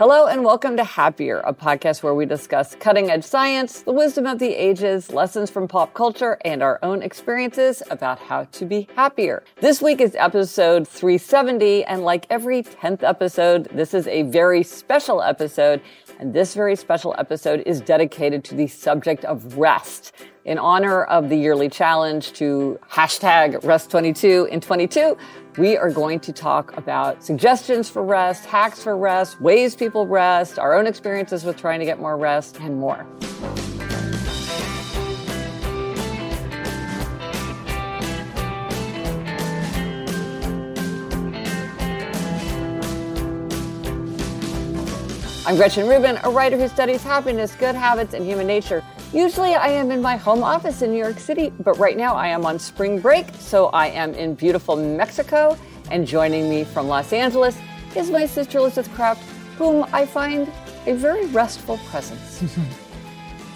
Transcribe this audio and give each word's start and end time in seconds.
Hello, 0.00 0.28
and 0.28 0.42
welcome 0.42 0.78
to 0.78 0.82
Happier, 0.82 1.40
a 1.40 1.52
podcast 1.52 2.02
where 2.02 2.14
we 2.14 2.24
discuss 2.24 2.74
cutting 2.74 3.10
edge 3.10 3.22
science, 3.22 3.82
the 3.82 3.92
wisdom 3.92 4.24
of 4.24 4.38
the 4.38 4.48
ages, 4.48 5.12
lessons 5.12 5.50
from 5.50 5.68
pop 5.68 5.92
culture, 5.92 6.38
and 6.42 6.62
our 6.62 6.78
own 6.82 7.02
experiences 7.02 7.82
about 7.90 8.18
how 8.18 8.44
to 8.44 8.64
be 8.64 8.88
happier. 8.96 9.42
This 9.60 9.82
week 9.82 10.00
is 10.00 10.14
episode 10.14 10.88
370, 10.88 11.84
and 11.84 12.02
like 12.02 12.24
every 12.30 12.62
10th 12.62 13.02
episode, 13.02 13.66
this 13.74 13.92
is 13.92 14.06
a 14.06 14.22
very 14.22 14.62
special 14.62 15.20
episode. 15.20 15.82
And 16.20 16.34
this 16.34 16.54
very 16.54 16.76
special 16.76 17.14
episode 17.16 17.62
is 17.64 17.80
dedicated 17.80 18.44
to 18.44 18.54
the 18.54 18.66
subject 18.66 19.24
of 19.24 19.56
rest 19.56 20.12
in 20.44 20.58
honor 20.58 21.04
of 21.04 21.30
the 21.30 21.36
yearly 21.36 21.70
challenge 21.70 22.34
to 22.34 22.78
hashtag 22.90 23.62
rest22 23.62 24.46
in 24.48 24.60
22 24.60 25.16
we 25.56 25.78
are 25.78 25.90
going 25.90 26.20
to 26.20 26.30
talk 26.30 26.76
about 26.76 27.24
suggestions 27.24 27.88
for 27.88 28.04
rest, 28.04 28.44
hacks 28.44 28.82
for 28.82 28.98
rest, 28.98 29.40
ways 29.40 29.74
people 29.74 30.06
rest, 30.06 30.58
our 30.58 30.76
own 30.76 30.86
experiences 30.86 31.42
with 31.42 31.56
trying 31.56 31.80
to 31.80 31.86
get 31.86 31.98
more 31.98 32.18
rest, 32.18 32.60
and 32.60 32.78
more. 32.78 33.06
I'm 45.50 45.56
Gretchen 45.56 45.88
Rubin, 45.88 46.16
a 46.22 46.30
writer 46.30 46.56
who 46.56 46.68
studies 46.68 47.02
happiness, 47.02 47.56
good 47.56 47.74
habits, 47.74 48.14
and 48.14 48.24
human 48.24 48.46
nature. 48.46 48.84
Usually 49.12 49.56
I 49.56 49.66
am 49.66 49.90
in 49.90 50.00
my 50.00 50.14
home 50.14 50.44
office 50.44 50.80
in 50.80 50.92
New 50.92 50.98
York 50.98 51.18
City, 51.18 51.52
but 51.58 51.76
right 51.76 51.96
now 51.96 52.14
I 52.14 52.28
am 52.28 52.46
on 52.46 52.56
spring 52.56 53.00
break, 53.00 53.26
so 53.40 53.66
I 53.70 53.88
am 53.88 54.14
in 54.14 54.36
beautiful 54.36 54.76
Mexico. 54.76 55.58
And 55.90 56.06
joining 56.06 56.48
me 56.48 56.62
from 56.62 56.86
Los 56.86 57.12
Angeles 57.12 57.58
is 57.96 58.12
my 58.12 58.26
sister 58.26 58.58
Elizabeth 58.58 58.94
Craft, 58.94 59.24
whom 59.58 59.84
I 59.92 60.06
find 60.06 60.48
a 60.86 60.94
very 60.94 61.26
restful 61.26 61.78
presence. 61.78 62.44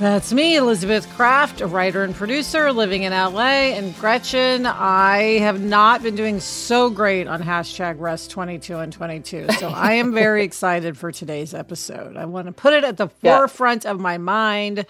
That's 0.01 0.33
me, 0.33 0.57
Elizabeth 0.57 1.09
Craft, 1.15 1.61
a 1.61 1.69
writer 1.69 2.03
and 2.03 2.13
producer 2.13 2.73
living 2.73 3.05
in 3.05 3.13
LA. 3.13 3.71
And 3.77 3.97
Gretchen, 3.97 4.67
I 4.67 5.39
have 5.39 5.63
not 5.63 6.03
been 6.03 6.17
doing 6.17 6.41
so 6.41 6.91
great 6.91 7.29
on 7.29 7.41
hashtag 7.41 8.01
rest 8.01 8.33
22 8.33 8.77
and 8.79 8.93
22. 8.93 9.47
So 9.61 9.69
I 9.69 9.93
am 9.93 10.13
very 10.13 10.43
excited 10.45 10.99
for 10.99 11.13
today's 11.13 11.55
episode. 11.55 12.17
I 12.17 12.25
want 12.25 12.47
to 12.49 12.53
put 12.53 12.75
it 12.75 12.83
at 12.83 12.97
the 12.97 13.09
yeah. 13.23 13.39
forefront 13.39 13.87
of 13.87 14.01
my 14.01 14.19
mind 14.19 14.85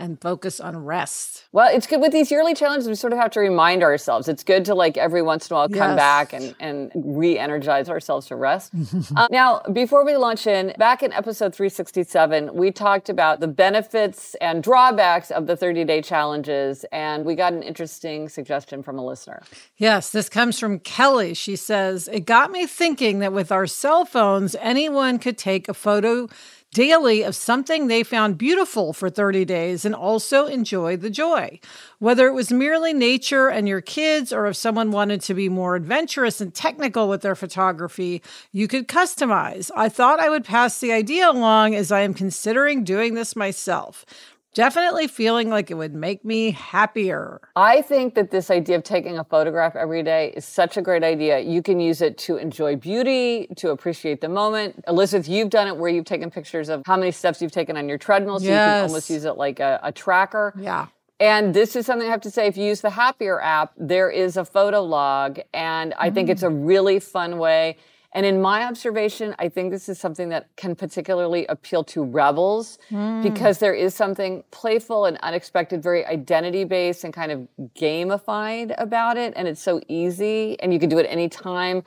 and 0.00 0.20
focus 0.20 0.60
on 0.60 0.84
rest. 0.84 1.44
Well, 1.52 1.68
it's 1.72 1.86
good 1.86 2.00
with 2.00 2.10
these 2.10 2.30
yearly 2.30 2.54
challenges. 2.54 2.88
We 2.88 2.94
sort 2.94 3.12
of 3.12 3.18
have 3.18 3.30
to 3.32 3.40
remind 3.40 3.82
ourselves. 3.82 4.28
It's 4.28 4.42
good 4.42 4.64
to 4.64 4.74
like 4.74 4.96
every 4.96 5.20
once 5.20 5.48
in 5.48 5.54
a 5.54 5.58
while 5.58 5.68
come 5.68 5.90
yes. 5.90 5.96
back 5.96 6.32
and, 6.32 6.54
and 6.58 6.90
re-energize 6.94 7.90
ourselves 7.90 8.26
to 8.28 8.36
rest. 8.36 8.72
um, 9.14 9.28
now, 9.30 9.60
before 9.72 10.04
we 10.04 10.16
launch 10.16 10.46
in, 10.46 10.72
back 10.78 11.02
in 11.02 11.12
episode 11.12 11.54
367, 11.54 12.54
we 12.54 12.72
talked 12.72 13.10
about 13.10 13.40
the 13.40 13.48
benefits 13.48 14.34
and 14.36 14.62
drawbacks 14.62 15.30
of 15.30 15.46
the 15.46 15.56
30-day 15.56 16.00
challenges, 16.00 16.84
and 16.92 17.26
we 17.26 17.34
got 17.34 17.52
an 17.52 17.62
interesting 17.62 18.28
suggestion 18.28 18.82
from 18.82 18.98
a 18.98 19.04
listener. 19.04 19.42
Yes, 19.76 20.10
this 20.10 20.30
comes 20.30 20.58
from 20.58 20.78
Kelly. 20.78 21.34
She 21.34 21.56
says, 21.56 22.08
"It 22.08 22.24
got 22.24 22.50
me 22.50 22.66
thinking 22.66 23.18
that 23.18 23.34
with 23.34 23.52
our 23.52 23.66
cell 23.66 24.06
phones, 24.06 24.56
anyone 24.60 25.18
could 25.18 25.36
take 25.36 25.68
a 25.68 25.74
photo." 25.74 26.28
Daily 26.72 27.22
of 27.22 27.34
something 27.34 27.86
they 27.86 28.02
found 28.02 28.38
beautiful 28.38 28.92
for 28.92 29.10
30 29.10 29.44
days 29.44 29.84
and 29.84 29.94
also 29.94 30.46
enjoy 30.46 30.96
the 30.96 31.10
joy. 31.10 31.58
Whether 31.98 32.28
it 32.28 32.32
was 32.32 32.52
merely 32.52 32.92
nature 32.92 33.48
and 33.48 33.68
your 33.68 33.80
kids, 33.80 34.32
or 34.32 34.46
if 34.46 34.56
someone 34.56 34.90
wanted 34.90 35.20
to 35.22 35.34
be 35.34 35.48
more 35.48 35.74
adventurous 35.74 36.40
and 36.40 36.54
technical 36.54 37.08
with 37.08 37.22
their 37.22 37.34
photography, 37.34 38.22
you 38.52 38.68
could 38.68 38.88
customize. 38.88 39.70
I 39.74 39.88
thought 39.88 40.20
I 40.20 40.30
would 40.30 40.44
pass 40.44 40.78
the 40.78 40.92
idea 40.92 41.28
along 41.28 41.74
as 41.74 41.90
I 41.90 42.00
am 42.00 42.14
considering 42.14 42.84
doing 42.84 43.14
this 43.14 43.34
myself 43.34 44.06
definitely 44.54 45.06
feeling 45.06 45.50
like 45.50 45.70
it 45.70 45.74
would 45.74 45.94
make 45.94 46.24
me 46.24 46.50
happier. 46.50 47.40
I 47.56 47.82
think 47.82 48.14
that 48.14 48.30
this 48.30 48.50
idea 48.50 48.76
of 48.76 48.82
taking 48.82 49.18
a 49.18 49.24
photograph 49.24 49.76
every 49.76 50.02
day 50.02 50.32
is 50.36 50.44
such 50.44 50.76
a 50.76 50.82
great 50.82 51.02
idea. 51.02 51.38
You 51.38 51.62
can 51.62 51.80
use 51.80 52.00
it 52.00 52.18
to 52.18 52.36
enjoy 52.36 52.76
beauty, 52.76 53.48
to 53.56 53.70
appreciate 53.70 54.20
the 54.20 54.28
moment. 54.28 54.84
Elizabeth, 54.88 55.28
you've 55.28 55.50
done 55.50 55.68
it 55.68 55.76
where 55.76 55.90
you've 55.90 56.04
taken 56.04 56.30
pictures 56.30 56.68
of 56.68 56.82
how 56.86 56.96
many 56.96 57.12
steps 57.12 57.40
you've 57.40 57.52
taken 57.52 57.76
on 57.76 57.88
your 57.88 57.98
treadmill, 57.98 58.40
so 58.40 58.46
yes. 58.46 58.52
you 58.52 58.56
can 58.56 58.88
almost 58.88 59.10
use 59.10 59.24
it 59.24 59.36
like 59.36 59.60
a, 59.60 59.80
a 59.82 59.92
tracker. 59.92 60.54
Yeah. 60.58 60.86
And 61.20 61.52
this 61.52 61.76
is 61.76 61.84
something 61.84 62.08
I 62.08 62.10
have 62.10 62.22
to 62.22 62.30
say 62.30 62.46
if 62.46 62.56
you 62.56 62.64
use 62.64 62.80
the 62.80 62.90
Happier 62.90 63.40
app, 63.42 63.74
there 63.76 64.10
is 64.10 64.38
a 64.38 64.44
photo 64.44 64.82
log, 64.82 65.38
and 65.52 65.92
I 65.98 66.10
mm. 66.10 66.14
think 66.14 66.30
it's 66.30 66.42
a 66.42 66.48
really 66.48 66.98
fun 66.98 67.38
way 67.38 67.76
and 68.12 68.26
in 68.26 68.42
my 68.42 68.64
observation, 68.64 69.36
I 69.38 69.48
think 69.48 69.70
this 69.70 69.88
is 69.88 69.98
something 69.98 70.30
that 70.30 70.48
can 70.56 70.74
particularly 70.74 71.46
appeal 71.46 71.84
to 71.84 72.02
rebels 72.02 72.78
mm. 72.90 73.22
because 73.22 73.58
there 73.58 73.74
is 73.74 73.94
something 73.94 74.42
playful 74.50 75.04
and 75.04 75.16
unexpected, 75.18 75.80
very 75.80 76.04
identity 76.04 76.64
based 76.64 77.04
and 77.04 77.14
kind 77.14 77.30
of 77.30 77.46
gamified 77.76 78.74
about 78.78 79.16
it. 79.16 79.32
And 79.36 79.46
it's 79.46 79.62
so 79.62 79.80
easy 79.86 80.58
and 80.60 80.72
you 80.72 80.80
can 80.80 80.88
do 80.88 80.98
it 80.98 81.04
anytime. 81.04 81.84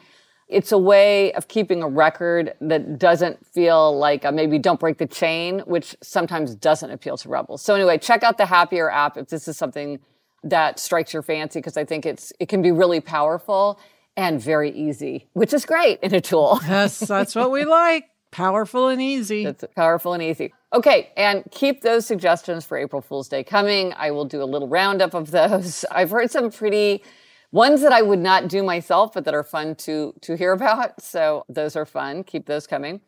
It's 0.47 0.71
a 0.71 0.77
way 0.77 1.33
of 1.33 1.49
keeping 1.49 1.83
a 1.83 1.87
record 1.87 2.53
that 2.61 2.99
doesn't 2.99 3.45
feel 3.45 3.97
like 3.97 4.31
maybe 4.33 4.59
don't 4.59 4.79
break 4.79 4.99
the 4.99 5.07
chain, 5.07 5.59
which 5.61 5.95
sometimes 6.01 6.55
doesn't 6.55 6.89
appeal 6.89 7.17
to 7.17 7.27
rebels. 7.27 7.61
So 7.61 7.75
anyway, 7.75 7.97
check 7.97 8.23
out 8.23 8.37
the 8.37 8.45
Happier 8.45 8.89
app 8.89 9.17
if 9.17 9.27
this 9.27 9.47
is 9.49 9.57
something 9.57 9.99
that 10.43 10.79
strikes 10.79 11.13
your 11.13 11.21
fancy 11.21 11.59
because 11.59 11.77
I 11.77 11.85
think 11.85 12.05
it's 12.05 12.33
it 12.39 12.49
can 12.49 12.61
be 12.61 12.71
really 12.71 12.99
powerful 12.99 13.79
and 14.15 14.42
very 14.42 14.71
easy, 14.71 15.27
which 15.33 15.54
is 15.54 15.65
great 15.65 16.00
in 16.01 16.13
a 16.13 16.21
tool. 16.21 16.60
yes, 16.68 17.00
that's 17.00 17.36
what 17.36 17.51
we 17.51 17.65
like. 17.65 18.06
Powerful 18.31 18.88
and 18.88 19.01
easy. 19.01 19.45
It's 19.45 19.63
powerful 19.75 20.13
and 20.13 20.24
easy. 20.24 20.54
Okay, 20.74 21.12
and 21.15 21.44
keep 21.51 21.81
those 21.81 22.06
suggestions 22.06 22.65
for 22.65 22.77
April 22.77 23.01
Fool's 23.01 23.27
Day 23.27 23.44
coming. 23.44 23.94
I 23.95 24.10
will 24.12 24.25
do 24.25 24.42
a 24.42 24.45
little 24.45 24.68
roundup 24.68 25.13
of 25.13 25.31
those. 25.31 25.86
I've 25.92 26.10
heard 26.10 26.31
some 26.31 26.50
pretty 26.51 27.04
ones 27.51 27.81
that 27.81 27.92
I 27.92 28.01
would 28.01 28.19
not 28.19 28.48
do 28.48 28.63
myself, 28.63 29.13
but 29.13 29.25
that 29.25 29.36
are 29.36 29.44
fun 29.44 29.75
to 29.75 30.13
to 30.21 30.36
hear 30.36 30.51
about. 30.51 31.01
So 31.01 31.45
those 31.48 31.75
are 31.75 31.86
fun. 31.86 32.24
Keep 32.24 32.48
those 32.48 32.65
coming. 32.65 33.01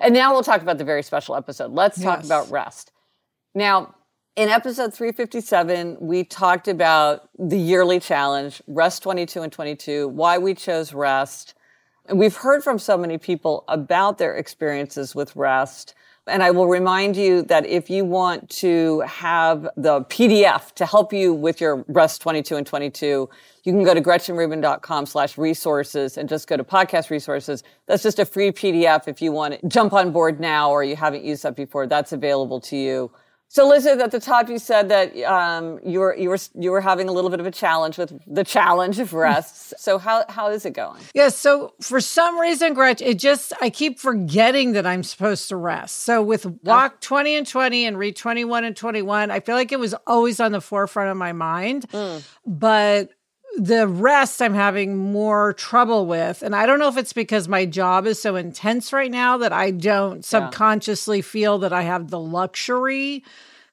And 0.00 0.12
now 0.12 0.32
we'll 0.32 0.42
talk 0.42 0.62
about 0.62 0.78
the 0.78 0.84
very 0.84 1.04
special 1.04 1.36
episode. 1.36 1.70
Let's 1.70 2.00
talk 2.02 2.18
yes. 2.18 2.26
about 2.26 2.50
rest. 2.50 2.90
Now, 3.54 3.94
In 4.34 4.48
episode 4.48 4.94
357, 4.94 5.98
we 6.00 6.24
talked 6.24 6.66
about 6.66 7.28
the 7.38 7.58
yearly 7.58 8.00
challenge, 8.00 8.62
Rest 8.66 9.02
22 9.02 9.42
and 9.42 9.52
22, 9.52 10.08
why 10.08 10.38
we 10.38 10.54
chose 10.54 10.94
rest. 10.94 11.52
And 12.06 12.18
we've 12.18 12.34
heard 12.34 12.64
from 12.64 12.78
so 12.78 12.96
many 12.96 13.18
people 13.18 13.62
about 13.68 14.16
their 14.16 14.34
experiences 14.34 15.14
with 15.14 15.36
rest. 15.36 15.94
And 16.26 16.42
I 16.42 16.50
will 16.50 16.66
remind 16.66 17.14
you 17.14 17.42
that 17.42 17.66
if 17.66 17.90
you 17.90 18.06
want 18.06 18.48
to 18.60 19.00
have 19.00 19.68
the 19.76 20.00
PDF 20.04 20.72
to 20.76 20.86
help 20.86 21.12
you 21.12 21.34
with 21.34 21.60
your 21.60 21.84
Rest 21.88 22.22
22 22.22 22.56
and 22.56 22.66
22, 22.66 23.28
you 23.64 23.72
can 23.72 23.84
go 23.84 23.92
to 23.92 24.00
gretchenrubin.com 24.00 25.04
slash 25.04 25.36
resources 25.36 26.16
and 26.16 26.26
just 26.26 26.48
go 26.48 26.56
to 26.56 26.64
podcast 26.64 27.10
resources. 27.10 27.64
That's 27.84 28.02
just 28.02 28.18
a 28.18 28.24
free 28.24 28.50
PDF 28.50 29.08
if 29.08 29.20
you 29.20 29.30
want 29.30 29.60
to 29.60 29.68
jump 29.68 29.92
on 29.92 30.10
board 30.10 30.40
now 30.40 30.70
or 30.70 30.82
you 30.82 30.96
haven't 30.96 31.22
used 31.22 31.42
that 31.42 31.54
before. 31.54 31.86
That's 31.86 32.12
available 32.12 32.60
to 32.62 32.76
you. 32.76 33.10
So, 33.52 33.66
Elizabeth, 33.66 34.02
at 34.02 34.10
the 34.12 34.18
top, 34.18 34.48
you 34.48 34.58
said 34.58 34.88
that 34.88 35.14
um, 35.24 35.78
you 35.84 36.00
were 36.00 36.16
you 36.16 36.30
were 36.30 36.38
you 36.54 36.70
were 36.70 36.80
having 36.80 37.10
a 37.10 37.12
little 37.12 37.28
bit 37.28 37.38
of 37.38 37.44
a 37.44 37.50
challenge 37.50 37.98
with 37.98 38.18
the 38.26 38.44
challenge 38.44 38.98
of 38.98 39.12
rests. 39.12 39.74
so, 39.78 39.98
how 39.98 40.24
how 40.30 40.48
is 40.48 40.64
it 40.64 40.70
going? 40.70 41.00
Yes. 41.00 41.10
Yeah, 41.14 41.28
so, 41.28 41.74
for 41.82 42.00
some 42.00 42.38
reason, 42.38 42.72
Gretch, 42.72 43.02
it 43.02 43.18
just 43.18 43.52
I 43.60 43.68
keep 43.68 43.98
forgetting 43.98 44.72
that 44.72 44.86
I'm 44.86 45.02
supposed 45.02 45.50
to 45.50 45.56
rest. 45.56 45.96
So, 45.96 46.22
with 46.22 46.46
walk 46.64 46.92
oh. 46.94 46.98
twenty 47.02 47.36
and 47.36 47.46
twenty 47.46 47.84
and 47.84 47.98
read 47.98 48.16
twenty 48.16 48.46
one 48.46 48.64
and 48.64 48.74
twenty 48.74 49.02
one, 49.02 49.30
I 49.30 49.40
feel 49.40 49.54
like 49.54 49.70
it 49.70 49.78
was 49.78 49.94
always 50.06 50.40
on 50.40 50.52
the 50.52 50.62
forefront 50.62 51.10
of 51.10 51.18
my 51.18 51.34
mind, 51.34 51.90
mm. 51.90 52.26
but 52.46 53.10
the 53.56 53.86
rest 53.86 54.40
I'm 54.40 54.54
having 54.54 54.96
more 54.96 55.52
trouble 55.52 56.06
with. 56.06 56.42
And 56.42 56.56
I 56.56 56.66
don't 56.66 56.78
know 56.78 56.88
if 56.88 56.96
it's 56.96 57.12
because 57.12 57.48
my 57.48 57.66
job 57.66 58.06
is 58.06 58.20
so 58.20 58.36
intense 58.36 58.92
right 58.92 59.10
now 59.10 59.36
that 59.38 59.52
I 59.52 59.70
don't 59.70 60.24
subconsciously 60.24 61.18
yeah. 61.18 61.22
feel 61.22 61.58
that 61.58 61.72
I 61.72 61.82
have 61.82 62.10
the 62.10 62.20
luxury 62.20 63.22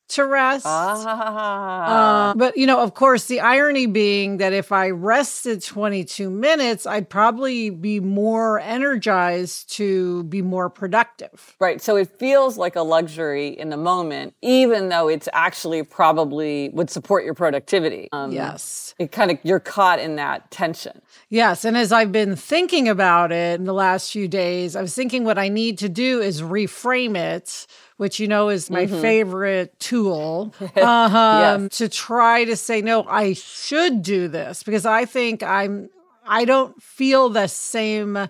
to 0.09 0.25
rest. 0.25 0.65
Ah. 0.67 2.29
Uh, 2.29 2.33
but, 2.35 2.57
you 2.57 2.65
know, 2.65 2.81
of 2.81 2.93
course, 2.93 3.25
the 3.25 3.39
irony 3.39 3.85
being 3.85 4.37
that 4.37 4.53
if 4.53 4.71
I 4.71 4.89
rested 4.89 5.63
22 5.63 6.29
minutes, 6.29 6.85
I'd 6.85 7.09
probably 7.09 7.69
be 7.69 7.99
more 7.99 8.59
energized 8.59 9.71
to 9.77 10.23
be 10.23 10.41
more 10.41 10.69
productive. 10.69 11.55
Right. 11.59 11.81
So 11.81 11.95
it 11.95 12.09
feels 12.17 12.57
like 12.57 12.75
a 12.75 12.81
luxury 12.81 13.49
in 13.49 13.69
the 13.69 13.77
moment, 13.77 14.33
even 14.41 14.89
though 14.89 15.07
it's 15.07 15.29
actually 15.31 15.83
probably 15.83 16.69
would 16.69 16.89
support 16.89 17.23
your 17.23 17.35
productivity. 17.35 18.09
Um, 18.11 18.31
yes. 18.31 18.95
It 18.97 19.11
kind 19.11 19.31
of, 19.31 19.37
you're 19.43 19.59
caught 19.59 19.99
in 19.99 20.15
that 20.15 20.49
tension. 20.51 21.01
Yes. 21.29 21.63
And 21.63 21.77
as 21.77 21.91
I've 21.91 22.11
been 22.11 22.35
thinking 22.35 22.89
about 22.89 23.31
it 23.31 23.59
in 23.59 23.65
the 23.65 23.73
last 23.73 24.11
few 24.11 24.27
days, 24.27 24.75
I 24.75 24.81
was 24.81 24.95
thinking 24.95 25.23
what 25.23 25.37
I 25.37 25.49
need 25.49 25.77
to 25.79 25.89
do 25.89 26.19
is 26.19 26.41
reframe 26.41 27.15
it 27.15 27.67
which 27.99 28.17
you 28.17 28.29
know 28.29 28.47
is 28.47 28.69
my 28.69 28.85
mm-hmm. 28.85 29.01
favorite 29.01 29.77
tool, 29.77 30.55
um, 30.77 31.63
yes. 31.63 31.77
to 31.77 31.89
try 31.89 32.45
to 32.45 32.55
say, 32.55 32.81
no, 32.81 33.03
I 33.03 33.33
should 33.33 34.03
do 34.03 34.29
this 34.29 34.63
because 34.63 34.85
I 34.85 35.03
think 35.03 35.43
I'm, 35.43 35.89
I 36.25 36.45
don't 36.45 36.81
feel 36.81 37.27
the 37.27 37.47
same 37.47 38.29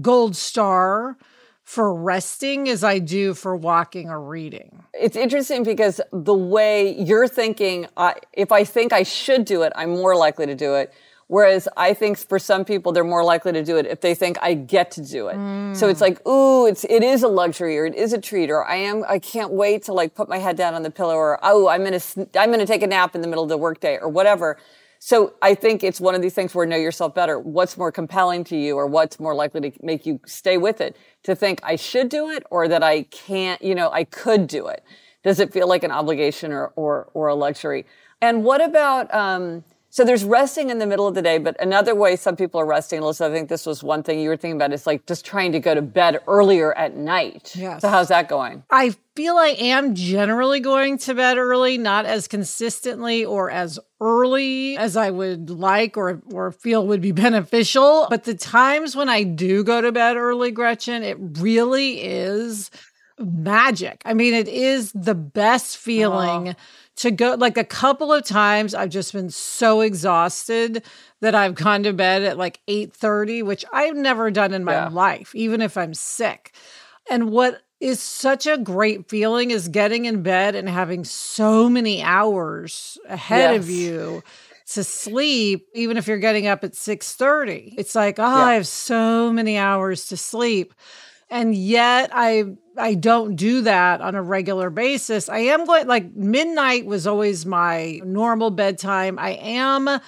gold 0.00 0.36
star 0.36 1.16
for 1.64 1.92
resting 1.92 2.68
as 2.68 2.84
I 2.84 3.00
do 3.00 3.34
for 3.34 3.56
walking 3.56 4.10
or 4.10 4.20
reading. 4.20 4.84
It's 4.94 5.16
interesting 5.16 5.64
because 5.64 6.00
the 6.12 6.32
way 6.32 6.96
you're 6.96 7.26
thinking, 7.26 7.88
uh, 7.96 8.12
if 8.32 8.52
I 8.52 8.62
think 8.62 8.92
I 8.92 9.02
should 9.02 9.44
do 9.44 9.62
it, 9.62 9.72
I'm 9.74 9.90
more 9.90 10.14
likely 10.14 10.46
to 10.46 10.54
do 10.54 10.76
it 10.76 10.94
Whereas 11.30 11.68
I 11.76 11.94
think 11.94 12.18
for 12.18 12.40
some 12.40 12.64
people, 12.64 12.90
they're 12.90 13.04
more 13.04 13.22
likely 13.22 13.52
to 13.52 13.62
do 13.62 13.76
it 13.76 13.86
if 13.86 14.00
they 14.00 14.16
think 14.16 14.36
I 14.42 14.54
get 14.54 14.90
to 14.90 15.00
do 15.00 15.28
it. 15.28 15.36
Mm. 15.36 15.76
So 15.76 15.88
it's 15.88 16.00
like, 16.00 16.26
ooh, 16.26 16.66
it's, 16.66 16.82
it 16.82 17.04
is 17.04 17.22
a 17.22 17.28
luxury 17.28 17.78
or 17.78 17.86
it 17.86 17.94
is 17.94 18.12
a 18.12 18.20
treat 18.20 18.50
or 18.50 18.64
I 18.64 18.74
am, 18.74 19.04
I 19.08 19.20
can't 19.20 19.52
wait 19.52 19.84
to 19.84 19.92
like 19.92 20.16
put 20.16 20.28
my 20.28 20.38
head 20.38 20.56
down 20.56 20.74
on 20.74 20.82
the 20.82 20.90
pillow 20.90 21.14
or, 21.14 21.38
oh, 21.44 21.68
I'm 21.68 21.84
going 21.84 22.00
to, 22.00 22.28
I'm 22.34 22.48
going 22.48 22.58
to 22.58 22.66
take 22.66 22.82
a 22.82 22.86
nap 22.88 23.14
in 23.14 23.20
the 23.20 23.28
middle 23.28 23.44
of 23.44 23.48
the 23.48 23.56
workday 23.56 23.96
or 23.98 24.08
whatever. 24.08 24.58
So 24.98 25.34
I 25.40 25.54
think 25.54 25.84
it's 25.84 26.00
one 26.00 26.16
of 26.16 26.20
these 26.20 26.34
things 26.34 26.52
where 26.52 26.66
know 26.66 26.76
yourself 26.76 27.14
better. 27.14 27.38
What's 27.38 27.76
more 27.76 27.92
compelling 27.92 28.42
to 28.44 28.56
you 28.56 28.74
or 28.74 28.88
what's 28.88 29.20
more 29.20 29.36
likely 29.36 29.60
to 29.70 29.72
make 29.84 30.06
you 30.06 30.18
stay 30.26 30.58
with 30.58 30.80
it? 30.80 30.96
To 31.22 31.36
think 31.36 31.60
I 31.62 31.76
should 31.76 32.08
do 32.08 32.28
it 32.28 32.42
or 32.50 32.66
that 32.66 32.82
I 32.82 33.04
can't, 33.04 33.62
you 33.62 33.76
know, 33.76 33.88
I 33.92 34.02
could 34.02 34.48
do 34.48 34.66
it. 34.66 34.82
Does 35.22 35.38
it 35.38 35.52
feel 35.52 35.68
like 35.68 35.84
an 35.84 35.92
obligation 35.92 36.50
or, 36.50 36.72
or, 36.74 37.08
or 37.14 37.28
a 37.28 37.36
luxury? 37.36 37.86
And 38.20 38.42
what 38.42 38.60
about, 38.60 39.14
um, 39.14 39.62
so 39.92 40.04
there's 40.04 40.22
resting 40.22 40.70
in 40.70 40.78
the 40.78 40.86
middle 40.86 41.08
of 41.08 41.14
the 41.16 41.22
day, 41.22 41.38
but 41.38 41.60
another 41.60 41.96
way 41.96 42.14
some 42.14 42.36
people 42.36 42.60
are 42.60 42.66
resting, 42.66 43.00
Alyssa, 43.00 43.28
I 43.28 43.32
think 43.32 43.48
this 43.48 43.66
was 43.66 43.82
one 43.82 44.04
thing 44.04 44.20
you 44.20 44.28
were 44.28 44.36
thinking 44.36 44.56
about, 44.56 44.72
is 44.72 44.86
like 44.86 45.04
just 45.04 45.24
trying 45.24 45.50
to 45.50 45.58
go 45.58 45.74
to 45.74 45.82
bed 45.82 46.20
earlier 46.28 46.72
at 46.78 46.96
night. 46.96 47.52
Yes. 47.56 47.82
So 47.82 47.88
how's 47.88 48.06
that 48.08 48.28
going? 48.28 48.62
I 48.70 48.94
feel 49.16 49.36
I 49.36 49.56
am 49.58 49.96
generally 49.96 50.60
going 50.60 50.96
to 50.98 51.14
bed 51.14 51.38
early, 51.38 51.76
not 51.76 52.06
as 52.06 52.28
consistently 52.28 53.24
or 53.24 53.50
as 53.50 53.80
early 54.00 54.76
as 54.76 54.96
I 54.96 55.10
would 55.10 55.50
like 55.50 55.96
or 55.96 56.22
or 56.32 56.52
feel 56.52 56.86
would 56.86 57.00
be 57.00 57.12
beneficial. 57.26 58.06
But 58.08 58.24
the 58.24 58.34
times 58.34 58.94
when 58.94 59.08
I 59.08 59.24
do 59.24 59.64
go 59.64 59.80
to 59.80 59.90
bed 59.90 60.16
early, 60.16 60.52
Gretchen, 60.52 61.02
it 61.02 61.16
really 61.18 62.00
is 62.00 62.70
magic. 63.18 64.02
I 64.04 64.14
mean, 64.14 64.34
it 64.34 64.48
is 64.48 64.92
the 64.92 65.14
best 65.16 65.76
feeling. 65.76 66.50
Oh 66.50 66.54
to 67.00 67.10
go 67.10 67.34
like 67.34 67.56
a 67.56 67.64
couple 67.64 68.12
of 68.12 68.24
times 68.24 68.74
I've 68.74 68.90
just 68.90 69.14
been 69.14 69.30
so 69.30 69.80
exhausted 69.80 70.84
that 71.20 71.34
I've 71.34 71.54
gone 71.54 71.82
to 71.84 71.94
bed 71.94 72.22
at 72.22 72.36
like 72.36 72.60
8:30, 72.68 73.42
which 73.42 73.64
I've 73.72 73.96
never 73.96 74.30
done 74.30 74.52
in 74.52 74.64
my 74.64 74.72
yeah. 74.72 74.88
life, 74.88 75.34
even 75.34 75.62
if 75.62 75.78
I'm 75.78 75.94
sick. 75.94 76.52
And 77.10 77.30
what 77.30 77.62
is 77.80 78.00
such 78.00 78.46
a 78.46 78.58
great 78.58 79.08
feeling 79.08 79.50
is 79.50 79.68
getting 79.68 80.04
in 80.04 80.22
bed 80.22 80.54
and 80.54 80.68
having 80.68 81.04
so 81.04 81.70
many 81.70 82.02
hours 82.02 82.98
ahead 83.08 83.54
yes. 83.54 83.62
of 83.62 83.70
you 83.70 84.22
to 84.72 84.84
sleep 84.84 85.68
even 85.74 85.96
if 85.96 86.06
you're 86.06 86.18
getting 86.18 86.46
up 86.48 86.64
at 86.64 86.74
6:30. 86.74 87.76
It's 87.78 87.94
like, 87.94 88.18
"Oh, 88.18 88.22
yeah. 88.22 88.44
I 88.44 88.54
have 88.54 88.66
so 88.66 89.32
many 89.32 89.56
hours 89.56 90.04
to 90.08 90.18
sleep." 90.18 90.74
And 91.30 91.54
yet 91.54 92.10
I 92.12 92.44
I 92.76 92.94
don't 92.94 93.36
do 93.36 93.62
that 93.62 94.00
on 94.00 94.14
a 94.14 94.22
regular 94.22 94.70
basis. 94.70 95.28
I 95.28 95.38
am 95.38 95.64
going 95.64 95.86
like 95.86 96.14
midnight 96.14 96.86
was 96.86 97.06
always 97.06 97.46
my 97.46 98.00
normal 98.04 98.50
bedtime. 98.50 99.18
I 99.18 99.32
am 99.32 100.00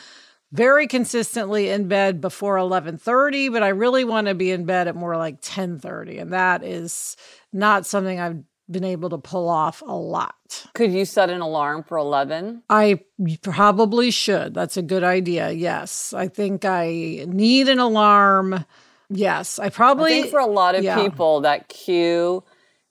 very 0.52 0.86
consistently 0.86 1.69
in 1.69 1.88
bed 1.88 2.20
before 2.20 2.56
11:30, 2.56 3.52
but 3.52 3.62
I 3.62 3.69
really 3.69 4.04
want 4.04 4.26
to 4.26 4.34
be 4.34 4.50
in 4.50 4.64
bed 4.64 4.88
at 4.88 4.96
more 4.96 5.16
like 5.16 5.40
10:30 5.40 6.20
and 6.20 6.32
that 6.32 6.64
is 6.64 7.16
not 7.52 7.86
something 7.86 8.19
I've 8.19 8.42
been 8.70 8.84
able 8.84 9.10
to 9.10 9.19
pull 9.19 9.48
off 9.48 9.82
a 9.86 9.94
lot. 9.94 10.66
Could 10.74 10.92
you 10.92 11.04
set 11.04 11.30
an 11.30 11.40
alarm 11.40 11.84
for 11.84 11.98
11? 11.98 12.62
I 12.70 13.00
probably 13.42 14.10
should. 14.10 14.54
That's 14.54 14.76
a 14.76 14.82
good 14.82 15.04
idea. 15.04 15.50
Yes. 15.50 16.12
I 16.12 16.28
think 16.28 16.64
I 16.64 17.24
need 17.28 17.69
an 17.69 17.78
alarm. 17.78 18.64
Yes, 19.11 19.59
I 19.59 19.69
probably 19.69 20.19
I 20.19 20.23
think 20.23 20.31
for 20.31 20.41
a 20.41 20.47
lot 20.47 20.75
of 20.75 20.85
yeah. 20.85 21.03
people 21.03 21.41
that 21.43 21.69
cue 21.69 22.43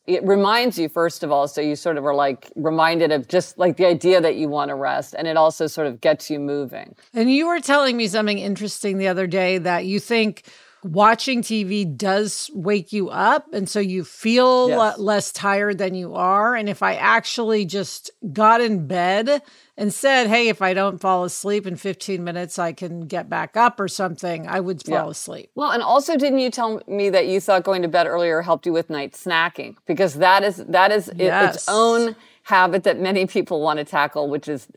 it 0.08 0.24
reminds 0.24 0.80
you 0.80 0.89
first 0.89 1.24
of 1.24 1.32
all 1.32 1.48
so 1.48 1.62
you 1.62 1.75
sort 1.75 1.98
of 1.98 2.06
are 2.06 2.15
like 2.15 2.51
reminded 2.56 3.12
of 3.12 3.27
just 3.27 3.58
like 3.58 3.77
the 3.77 3.86
idea 3.86 4.20
that 4.20 4.36
you 4.36 4.50
want 4.50 4.70
to 4.70 4.75
rest 4.75 5.15
and 5.18 5.27
it 5.27 5.38
also 5.38 5.68
sort 5.68 5.88
of 5.88 6.01
gets 6.01 6.30
you 6.30 6.39
moving 6.39 6.96
and 7.13 7.32
you 7.32 7.48
were 7.48 7.60
telling 7.60 7.96
me 7.96 8.08
something 8.08 8.39
interesting 8.39 8.98
the 8.98 9.08
other 9.08 9.27
day 9.27 9.58
that 9.58 9.86
you 9.86 10.00
think 10.00 10.44
watching 10.83 11.41
TV 11.41 11.85
does 11.97 12.50
wake 12.53 12.91
you 12.91 13.09
up. 13.09 13.53
And 13.53 13.69
so 13.69 13.79
you 13.79 14.03
feel 14.03 14.69
yes. 14.69 14.97
less 14.97 15.31
tired 15.31 15.77
than 15.77 15.93
you 15.95 16.15
are. 16.15 16.55
And 16.55 16.67
if 16.67 16.81
I 16.81 16.95
actually 16.95 17.65
just 17.65 18.11
got 18.33 18.61
in 18.61 18.88
bed 18.88 19.41
and 19.77 19.93
said, 19.93 20.27
Hey, 20.27 20.47
if 20.47 20.61
I 20.61 20.73
don't 20.73 21.00
fall 21.00 21.23
asleep 21.23 21.67
in 21.67 21.75
15 21.75 22.23
minutes, 22.23 22.59
I 22.59 22.73
can 22.73 23.07
get 23.07 23.29
back 23.29 23.55
up 23.55 23.79
or 23.79 23.88
something, 23.88 24.47
I 24.47 24.59
would 24.59 24.83
fall 24.83 25.05
yeah. 25.05 25.11
asleep. 25.11 25.51
Well, 25.55 25.71
and 25.71 25.83
also 25.83 26.17
didn't 26.17 26.39
you 26.39 26.50
tell 26.50 26.81
me 26.88 27.09
that 27.09 27.27
you 27.27 27.39
thought 27.39 27.63
going 27.63 27.81
to 27.83 27.88
bed 27.88 28.07
earlier 28.07 28.41
helped 28.41 28.65
you 28.65 28.73
with 28.73 28.89
night 28.89 29.13
snacking? 29.13 29.75
Because 29.85 30.15
that 30.15 30.43
is, 30.43 30.57
that 30.57 30.91
is 30.91 31.11
yes. 31.15 31.55
its 31.55 31.65
own 31.67 32.15
habit 32.43 32.83
that 32.83 33.00
many 33.00 33.25
people 33.27 33.61
want 33.61 33.77
to 33.77 33.85
tackle, 33.85 34.29
which 34.29 34.47
is 34.47 34.67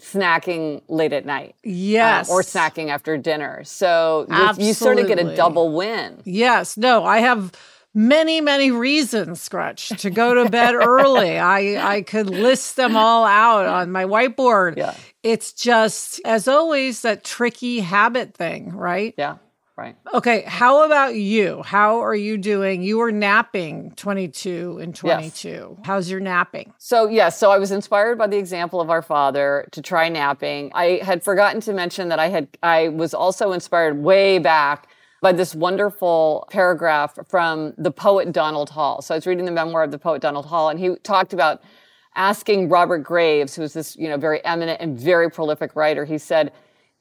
snacking 0.00 0.82
late 0.88 1.12
at 1.12 1.24
night. 1.24 1.54
Yes. 1.62 2.30
Um, 2.30 2.36
or 2.36 2.42
snacking 2.42 2.88
after 2.88 3.16
dinner. 3.16 3.64
So 3.64 4.26
you, 4.30 4.66
you, 4.66 4.74
sort 4.74 4.98
of 4.98 5.06
get 5.06 5.18
a 5.18 5.34
double 5.34 5.72
win. 5.72 6.22
Yes. 6.24 6.76
No, 6.76 7.04
I 7.04 7.18
have 7.18 7.52
many, 7.94 8.40
many 8.40 8.70
reasons, 8.70 9.48
Gretch, 9.48 9.88
to 9.88 10.10
go 10.10 10.34
to 10.34 10.50
bed 10.50 10.74
early. 10.74 11.38
I, 11.38 11.96
I 11.96 12.02
could 12.02 12.30
list 12.30 12.76
them 12.76 12.96
all 12.96 13.24
out 13.24 13.66
on 13.66 13.90
my 13.90 14.04
whiteboard. 14.04 14.76
Yeah. 14.76 14.94
It's 15.22 15.52
just, 15.52 16.20
as 16.24 16.48
always, 16.48 17.02
that 17.02 17.24
tricky 17.24 17.80
habit 17.80 18.34
thing, 18.34 18.70
right? 18.70 19.14
Yeah. 19.18 19.36
Right. 19.78 19.94
Okay. 20.12 20.42
How 20.44 20.84
about 20.84 21.14
you? 21.14 21.62
How 21.62 22.00
are 22.00 22.14
you 22.16 22.36
doing? 22.36 22.82
You 22.82 22.98
were 22.98 23.12
napping 23.12 23.92
22 23.92 24.80
and 24.82 24.92
22. 24.92 25.48
Yes. 25.48 25.86
How's 25.86 26.10
your 26.10 26.18
napping? 26.18 26.74
So, 26.78 27.06
yes. 27.06 27.38
So 27.38 27.52
I 27.52 27.58
was 27.58 27.70
inspired 27.70 28.18
by 28.18 28.26
the 28.26 28.38
example 28.38 28.80
of 28.80 28.90
our 28.90 29.02
father 29.02 29.68
to 29.70 29.80
try 29.80 30.08
napping. 30.08 30.72
I 30.74 30.98
had 31.04 31.22
forgotten 31.22 31.60
to 31.60 31.72
mention 31.72 32.08
that 32.08 32.18
I 32.18 32.28
had, 32.28 32.48
I 32.60 32.88
was 32.88 33.14
also 33.14 33.52
inspired 33.52 34.02
way 34.02 34.40
back 34.40 34.88
by 35.22 35.30
this 35.30 35.54
wonderful 35.54 36.48
paragraph 36.50 37.16
from 37.28 37.72
the 37.78 37.92
poet 37.92 38.32
Donald 38.32 38.70
Hall. 38.70 39.00
So 39.00 39.14
I 39.14 39.18
was 39.18 39.28
reading 39.28 39.44
the 39.44 39.52
memoir 39.52 39.84
of 39.84 39.92
the 39.92 39.98
poet 39.98 40.20
Donald 40.20 40.46
Hall 40.46 40.70
and 40.70 40.80
he 40.80 40.96
talked 41.04 41.32
about 41.32 41.62
asking 42.16 42.68
Robert 42.68 43.04
Graves, 43.04 43.54
who 43.54 43.62
was 43.62 43.74
this, 43.74 43.96
you 43.96 44.08
know, 44.08 44.16
very 44.16 44.44
eminent 44.44 44.80
and 44.80 44.98
very 44.98 45.30
prolific 45.30 45.76
writer, 45.76 46.04
he 46.04 46.18
said, 46.18 46.52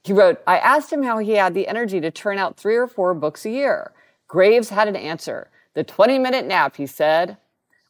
he 0.07 0.13
wrote, 0.13 0.41
I 0.47 0.57
asked 0.57 0.91
him 0.91 1.03
how 1.03 1.17
he 1.17 1.33
had 1.33 1.53
the 1.53 1.67
energy 1.67 1.99
to 1.99 2.09
turn 2.09 2.37
out 2.37 2.55
three 2.55 2.77
or 2.77 2.87
four 2.87 3.13
books 3.13 3.45
a 3.45 3.49
year. 3.49 3.91
Graves 4.29 4.69
had 4.69 4.87
an 4.87 4.95
answer. 4.95 5.49
The 5.73 5.83
20 5.83 6.17
minute 6.17 6.45
nap, 6.45 6.77
he 6.77 6.87
said. 6.87 7.35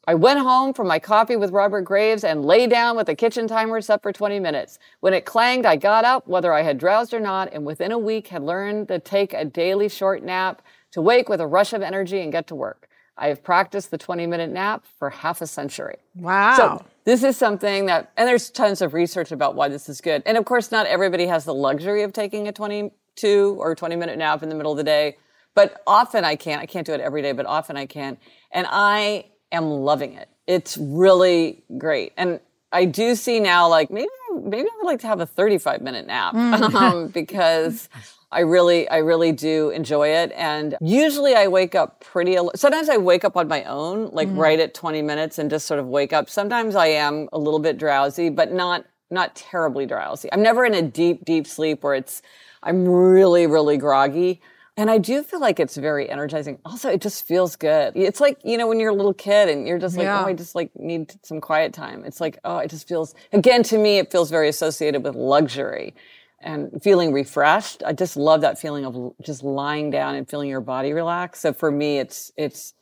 I 0.08 0.16
went 0.16 0.40
home 0.40 0.74
from 0.74 0.88
my 0.88 0.98
coffee 0.98 1.36
with 1.36 1.52
Robert 1.52 1.82
Graves 1.82 2.24
and 2.24 2.44
lay 2.44 2.66
down 2.66 2.96
with 2.96 3.06
the 3.06 3.14
kitchen 3.14 3.48
timer 3.48 3.82
set 3.82 4.02
for 4.02 4.12
20 4.12 4.40
minutes. 4.40 4.80
When 5.00 5.14
it 5.14 5.26
clanged, 5.26 5.66
I 5.66 5.76
got 5.76 6.06
up, 6.06 6.28
whether 6.28 6.54
I 6.54 6.64
had 6.64 6.80
drowsed 6.80 7.14
or 7.14 7.20
not, 7.20 7.54
and 7.54 7.66
within 7.66 7.92
a 7.92 8.00
week 8.00 8.30
had 8.30 8.42
learned 8.42 8.88
to 8.88 8.98
take 8.98 9.34
a 9.34 9.46
daily 9.46 9.88
short 9.88 10.24
nap, 10.24 10.64
to 10.94 11.02
wake 11.02 11.30
with 11.30 11.40
a 11.40 11.46
rush 11.46 11.72
of 11.72 11.84
energy 11.84 12.22
and 12.22 12.32
get 12.32 12.48
to 12.48 12.56
work. 12.56 12.87
I 13.18 13.28
have 13.30 13.44
practiced 13.44 13.92
the 13.92 13.98
20 13.98 14.28
minute 14.28 14.52
nap 14.52 14.86
for 15.00 15.10
half 15.10 15.42
a 15.42 15.48
century. 15.48 15.96
Wow. 16.16 16.56
So 16.56 16.86
this 17.04 17.24
is 17.24 17.36
something 17.38 17.88
that, 17.88 18.12
and 18.16 18.28
there's 18.28 18.50
tons 18.50 18.82
of 18.82 18.94
research 18.94 19.32
about 19.32 19.56
why 19.56 19.70
this 19.70 19.90
is 19.90 20.02
good. 20.02 20.22
And 20.26 20.38
of 20.38 20.46
course, 20.46 20.72
not 20.72 20.86
everybody 20.86 21.26
has 21.28 21.46
the 21.46 21.54
luxury 21.54 22.04
of 22.04 22.14
taking 22.14 22.48
a 22.48 22.52
22 22.52 23.56
or 23.60 23.76
20 23.76 23.96
minute 23.96 24.18
nap 24.18 24.44
in 24.44 24.50
the 24.50 24.56
middle 24.56 24.72
of 24.72 24.78
the 24.78 24.84
day, 24.84 25.18
but 25.56 25.82
often 25.88 26.24
I 26.24 26.36
can't. 26.36 26.62
I 26.62 26.68
can't 26.68 26.86
do 26.86 26.94
it 26.94 27.02
every 27.02 27.22
day, 27.22 27.32
but 27.32 27.46
often 27.46 27.76
I 27.76 27.88
can. 27.88 28.18
And 28.52 28.68
I 28.70 29.26
am 29.52 29.70
loving 29.70 30.14
it. 30.14 30.30
It's 30.46 30.78
really 30.78 31.64
great. 31.78 32.14
And 32.18 32.40
I 32.72 32.86
do 32.86 33.16
see 33.16 33.40
now, 33.40 33.68
like 33.68 33.90
maybe, 33.90 34.08
maybe 34.36 34.70
I 34.70 34.78
would 34.78 34.86
like 34.86 35.00
to 35.02 35.08
have 35.08 35.20
a 35.20 35.26
35 35.26 35.82
minute 35.82 36.06
nap 36.06 36.36
mm. 36.36 36.74
um, 36.76 37.08
because 37.08 37.90
I 38.32 38.42
really, 38.42 38.90
I 38.90 38.98
really 38.98 39.32
do 39.32 39.70
enjoy 39.70 40.10
it. 40.10 40.34
And 40.36 40.76
usually 40.82 41.34
I 41.34 41.48
wake 41.48 41.76
up 41.76 42.02
pretty, 42.02 42.36
al- 42.36 42.52
sometimes 42.56 42.90
I 42.90 42.98
wake 42.98 43.24
up 43.24 43.38
on 43.38 43.48
my 43.48 43.64
own, 43.64 44.10
like 44.12 44.28
mm-hmm. 44.28 44.40
right 44.40 44.60
at 44.60 44.74
20 44.74 45.02
minutes 45.02 45.40
and 45.40 45.50
just 45.50 45.66
sort 45.66 45.80
of 45.80 45.88
wake 45.88 46.12
up. 46.12 46.30
Sometimes 46.30 46.76
I 46.76 46.88
am 46.88 47.30
a 47.32 47.38
little 47.38 47.60
bit 47.60 47.78
drowsy, 47.78 48.30
but 48.30 48.52
not, 48.52 48.86
not 49.10 49.36
terribly 49.36 49.86
drowsy. 49.86 50.30
I'm 50.34 50.44
never 50.44 50.66
in 50.66 50.74
a 50.74 50.82
deep, 50.82 51.24
deep 51.24 51.48
sleep 51.48 51.84
where 51.84 51.96
it's, 51.96 52.22
I'm 52.64 52.86
really, 52.86 53.48
really 53.48 53.78
groggy. 53.78 54.42
And 54.76 54.92
I 54.92 54.98
do 54.98 55.24
feel 55.24 55.40
like 55.40 55.60
it's 55.60 55.76
very 55.76 56.08
energizing. 56.08 56.60
Also, 56.66 56.90
it 56.90 57.02
just 57.02 57.26
feels 57.26 57.56
good. 57.56 57.94
It's 57.96 58.20
like, 58.20 58.40
you 58.44 58.58
know, 58.58 58.68
when 58.68 58.80
you're 58.80 58.92
a 58.92 58.96
little 58.96 59.14
kid 59.14 59.50
and 59.50 59.66
you're 59.66 59.80
just 59.80 59.98
like, 59.98 60.04
yeah. 60.04 60.22
oh, 60.22 60.28
I 60.28 60.34
just 60.34 60.54
like 60.54 60.70
need 60.76 61.16
some 61.24 61.42
quiet 61.42 61.74
time. 61.74 62.04
It's 62.06 62.22
like, 62.22 62.38
oh, 62.44 62.58
it 62.60 62.70
just 62.70 62.88
feels, 62.88 63.16
again, 63.32 63.64
to 63.64 63.78
me, 63.78 63.98
it 63.98 64.12
feels 64.12 64.30
very 64.30 64.50
associated 64.50 65.04
with 65.04 65.16
luxury 65.16 65.96
and 66.40 66.82
feeling 66.84 67.12
refreshed. 67.14 67.84
I 67.86 67.94
just 67.94 68.18
love 68.18 68.42
that 68.42 68.60
feeling 68.60 68.86
of 68.86 69.14
just 69.22 69.44
lying 69.44 69.90
down 69.90 70.16
and 70.16 70.30
feeling 70.30 70.50
your 70.50 70.62
body 70.62 70.94
relax. 70.94 71.40
So 71.40 71.54
for 71.54 71.72
me, 71.72 72.00
it's, 72.00 72.32
it's, 72.38 72.74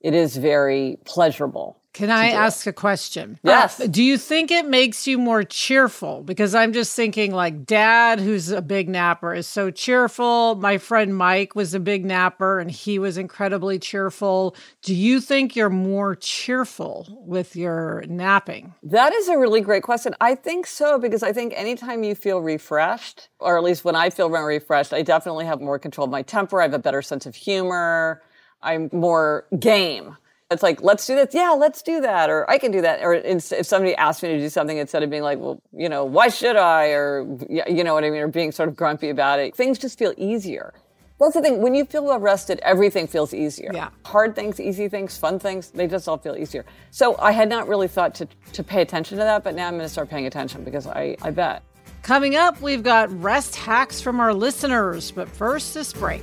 it 0.00 0.14
is 0.14 0.36
very 0.36 0.98
pleasurable. 1.04 1.78
Can 1.94 2.10
I 2.10 2.28
ask 2.28 2.64
it. 2.64 2.70
a 2.70 2.72
question? 2.72 3.40
Yes. 3.42 3.80
Uh, 3.80 3.86
do 3.88 4.04
you 4.04 4.18
think 4.18 4.52
it 4.52 4.66
makes 4.66 5.08
you 5.08 5.18
more 5.18 5.42
cheerful? 5.42 6.22
Because 6.22 6.54
I'm 6.54 6.72
just 6.72 6.94
thinking, 6.94 7.32
like, 7.32 7.66
dad, 7.66 8.20
who's 8.20 8.50
a 8.50 8.62
big 8.62 8.88
napper, 8.88 9.34
is 9.34 9.48
so 9.48 9.72
cheerful. 9.72 10.54
My 10.54 10.78
friend 10.78 11.16
Mike 11.16 11.56
was 11.56 11.74
a 11.74 11.80
big 11.80 12.04
napper 12.04 12.60
and 12.60 12.70
he 12.70 13.00
was 13.00 13.18
incredibly 13.18 13.80
cheerful. 13.80 14.54
Do 14.82 14.94
you 14.94 15.20
think 15.20 15.56
you're 15.56 15.70
more 15.70 16.14
cheerful 16.14 17.08
with 17.26 17.56
your 17.56 18.04
napping? 18.06 18.74
That 18.84 19.12
is 19.12 19.26
a 19.28 19.36
really 19.36 19.62
great 19.62 19.82
question. 19.82 20.14
I 20.20 20.36
think 20.36 20.68
so, 20.68 21.00
because 21.00 21.24
I 21.24 21.32
think 21.32 21.52
anytime 21.56 22.04
you 22.04 22.14
feel 22.14 22.40
refreshed, 22.40 23.28
or 23.40 23.58
at 23.58 23.64
least 23.64 23.84
when 23.84 23.96
I 23.96 24.10
feel 24.10 24.30
refreshed, 24.30 24.92
I 24.92 25.02
definitely 25.02 25.46
have 25.46 25.60
more 25.60 25.80
control 25.80 26.04
of 26.04 26.12
my 26.12 26.22
temper. 26.22 26.60
I 26.60 26.64
have 26.64 26.74
a 26.74 26.78
better 26.78 27.02
sense 27.02 27.26
of 27.26 27.34
humor. 27.34 28.22
I'm 28.62 28.90
more 28.92 29.46
game. 29.58 30.16
It's 30.50 30.62
like, 30.62 30.82
let's 30.82 31.06
do 31.06 31.14
this. 31.14 31.34
Yeah, 31.34 31.50
let's 31.50 31.82
do 31.82 32.00
that. 32.00 32.30
Or 32.30 32.50
I 32.50 32.56
can 32.56 32.70
do 32.70 32.80
that. 32.80 33.02
Or 33.02 33.12
if 33.12 33.66
somebody 33.66 33.94
asks 33.96 34.22
me 34.22 34.30
to 34.30 34.38
do 34.38 34.48
something, 34.48 34.78
instead 34.78 35.02
of 35.02 35.10
being 35.10 35.22
like, 35.22 35.38
well, 35.38 35.60
you 35.72 35.90
know, 35.90 36.04
why 36.04 36.28
should 36.28 36.56
I? 36.56 36.88
Or, 36.88 37.26
you 37.50 37.84
know 37.84 37.92
what 37.92 38.04
I 38.04 38.10
mean? 38.10 38.20
Or 38.20 38.28
being 38.28 38.52
sort 38.52 38.70
of 38.70 38.76
grumpy 38.76 39.10
about 39.10 39.40
it. 39.40 39.54
Things 39.54 39.78
just 39.78 39.98
feel 39.98 40.14
easier. 40.16 40.72
Well, 41.18 41.28
that's 41.28 41.42
the 41.42 41.42
thing. 41.42 41.60
When 41.60 41.74
you 41.74 41.84
feel 41.84 42.04
well 42.04 42.20
rested, 42.20 42.60
everything 42.62 43.08
feels 43.08 43.34
easier. 43.34 43.70
Yeah. 43.74 43.90
Hard 44.04 44.36
things, 44.36 44.60
easy 44.60 44.88
things, 44.88 45.18
fun 45.18 45.38
things, 45.38 45.70
they 45.70 45.88
just 45.88 46.08
all 46.08 46.16
feel 46.16 46.36
easier. 46.36 46.64
So 46.92 47.18
I 47.18 47.32
had 47.32 47.48
not 47.48 47.66
really 47.66 47.88
thought 47.88 48.14
to, 48.16 48.28
to 48.52 48.62
pay 48.62 48.82
attention 48.82 49.18
to 49.18 49.24
that, 49.24 49.42
but 49.42 49.56
now 49.56 49.66
I'm 49.66 49.74
going 49.74 49.84
to 49.84 49.88
start 49.88 50.08
paying 50.08 50.26
attention 50.26 50.62
because 50.62 50.86
I, 50.86 51.16
I 51.20 51.30
bet. 51.30 51.64
Coming 52.02 52.36
up, 52.36 52.60
we've 52.62 52.84
got 52.84 53.10
rest 53.20 53.56
hacks 53.56 54.00
from 54.00 54.20
our 54.20 54.32
listeners. 54.32 55.10
But 55.10 55.28
first, 55.28 55.74
this 55.74 55.92
break. 55.92 56.22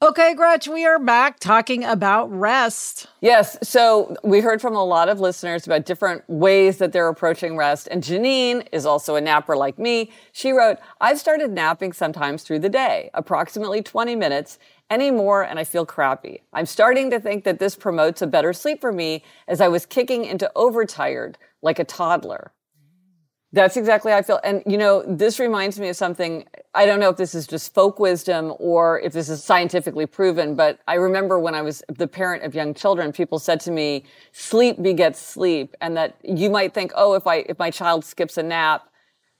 Okay, 0.00 0.32
Gretch, 0.32 0.68
we 0.68 0.86
are 0.86 1.00
back 1.00 1.40
talking 1.40 1.82
about 1.82 2.30
rest. 2.30 3.08
Yes. 3.20 3.58
So 3.64 4.14
we 4.22 4.38
heard 4.38 4.60
from 4.60 4.76
a 4.76 4.84
lot 4.84 5.08
of 5.08 5.18
listeners 5.18 5.66
about 5.66 5.86
different 5.86 6.22
ways 6.28 6.78
that 6.78 6.92
they're 6.92 7.08
approaching 7.08 7.56
rest. 7.56 7.88
And 7.90 8.00
Janine 8.00 8.64
is 8.70 8.86
also 8.86 9.16
a 9.16 9.20
napper 9.20 9.56
like 9.56 9.76
me. 9.76 10.12
She 10.30 10.52
wrote, 10.52 10.78
I've 11.00 11.18
started 11.18 11.50
napping 11.50 11.92
sometimes 11.92 12.44
through 12.44 12.60
the 12.60 12.68
day, 12.68 13.10
approximately 13.12 13.82
20 13.82 14.14
minutes, 14.14 14.60
any 14.88 15.10
more, 15.10 15.42
and 15.42 15.58
I 15.58 15.64
feel 15.64 15.84
crappy. 15.84 16.44
I'm 16.52 16.66
starting 16.66 17.10
to 17.10 17.18
think 17.18 17.42
that 17.42 17.58
this 17.58 17.74
promotes 17.74 18.22
a 18.22 18.28
better 18.28 18.52
sleep 18.52 18.80
for 18.80 18.92
me 18.92 19.24
as 19.48 19.60
I 19.60 19.66
was 19.66 19.84
kicking 19.84 20.24
into 20.24 20.48
overtired 20.54 21.38
like 21.60 21.80
a 21.80 21.84
toddler. 21.84 22.52
That's 23.52 23.78
exactly 23.78 24.12
how 24.12 24.18
I 24.18 24.22
feel. 24.22 24.40
And, 24.44 24.62
you 24.66 24.76
know, 24.76 25.02
this 25.06 25.40
reminds 25.40 25.80
me 25.80 25.88
of 25.88 25.96
something. 25.96 26.44
I 26.74 26.84
don't 26.84 27.00
know 27.00 27.08
if 27.08 27.16
this 27.16 27.34
is 27.34 27.46
just 27.46 27.72
folk 27.72 27.98
wisdom 27.98 28.52
or 28.58 29.00
if 29.00 29.14
this 29.14 29.30
is 29.30 29.42
scientifically 29.42 30.04
proven, 30.04 30.54
but 30.54 30.80
I 30.86 30.94
remember 30.94 31.38
when 31.38 31.54
I 31.54 31.62
was 31.62 31.82
the 31.88 32.06
parent 32.06 32.44
of 32.44 32.54
young 32.54 32.74
children, 32.74 33.10
people 33.10 33.38
said 33.38 33.60
to 33.60 33.70
me, 33.70 34.04
sleep 34.32 34.82
begets 34.82 35.18
sleep. 35.18 35.74
And 35.80 35.96
that 35.96 36.16
you 36.22 36.50
might 36.50 36.74
think, 36.74 36.92
oh, 36.94 37.14
if 37.14 37.26
I, 37.26 37.36
if 37.36 37.58
my 37.58 37.70
child 37.70 38.04
skips 38.04 38.36
a 38.36 38.42
nap, 38.42 38.86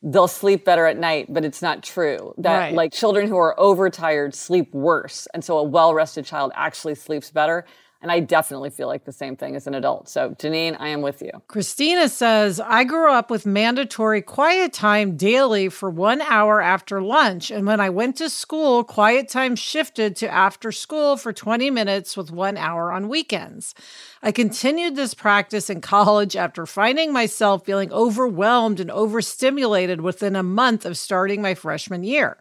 they'll 0.03 0.29
sleep 0.29 0.65
better 0.65 0.87
at 0.87 0.97
night, 0.97 1.27
but 1.29 1.45
it's 1.45 1.61
not 1.61 1.83
true. 1.83 2.33
That 2.39 2.59
right. 2.59 2.75
like 2.75 2.93
children 2.93 3.29
who 3.29 3.37
are 3.37 3.59
overtired 3.61 4.35
sleep 4.35 4.73
worse. 4.73 5.29
And 5.35 5.45
so 5.45 5.59
a 5.59 5.63
well 5.63 5.93
rested 5.93 6.25
child 6.25 6.53
actually 6.55 6.95
sleeps 6.95 7.31
better. 7.31 7.67
And 8.01 8.13
I 8.13 8.21
definitely 8.21 8.71
feel 8.71 8.87
like 8.87 9.05
the 9.05 9.13
same 9.13 9.35
thing 9.35 9.57
as 9.57 9.67
an 9.67 9.75
adult. 9.75 10.09
So, 10.09 10.31
Janine, 10.31 10.77
I 10.79 10.89
am 10.89 11.03
with 11.03 11.21
you. 11.21 11.33
Christina 11.49 12.09
says, 12.09 12.61
I 12.61 12.85
grew 12.85 13.11
up 13.11 13.29
with 13.29 13.45
mandatory 13.45 14.23
quiet 14.23 14.73
time 14.73 15.17
daily 15.17 15.69
for 15.69 15.91
one 15.91 16.23
hour 16.23 16.61
after 16.61 17.03
lunch. 17.03 17.51
And 17.51 17.67
when 17.67 17.81
I 17.81 17.91
went 17.91 18.15
to 18.19 18.31
school, 18.31 18.85
quiet 18.85 19.29
time 19.29 19.57
shifted 19.57 20.15
to 20.17 20.33
after 20.33 20.71
school 20.71 21.17
for 21.17 21.33
20 21.33 21.71
minutes 21.73 22.17
with 22.17 22.31
one 22.31 22.57
hour 22.57 22.93
on 22.93 23.09
weekends. 23.09 23.75
I 24.23 24.31
continued 24.31 24.95
this 24.95 25.15
practice 25.15 25.69
in 25.69 25.81
college 25.81 26.37
after 26.37 26.67
finding 26.67 27.13
myself 27.13 27.67
feeling 27.67 27.93
overwhelmed 27.93 28.79
and 28.79 28.93
overstimulated 28.93 30.03
within 30.03 30.37
a 30.37 30.45
month 30.45 30.87
of 30.87 30.97
starting 30.97 31.43
my 31.43 31.55
freshman 31.55 32.05
year. 32.05 32.37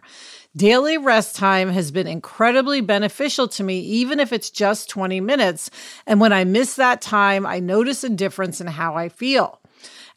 Daily 0.57 0.97
rest 0.97 1.35
time 1.35 1.69
has 1.69 1.91
been 1.91 2.07
incredibly 2.07 2.81
beneficial 2.81 3.47
to 3.49 3.63
me, 3.63 3.79
even 3.79 4.19
if 4.19 4.33
it's 4.33 4.49
just 4.49 4.89
20 4.89 5.21
minutes. 5.21 5.69
And 6.07 6.19
when 6.19 6.33
I 6.33 6.45
miss 6.45 6.77
that 6.77 6.99
time, 6.99 7.45
I 7.45 7.59
notice 7.59 8.03
a 8.03 8.09
difference 8.09 8.59
in 8.59 8.65
how 8.65 8.95
I 8.95 9.09
feel. 9.09 9.61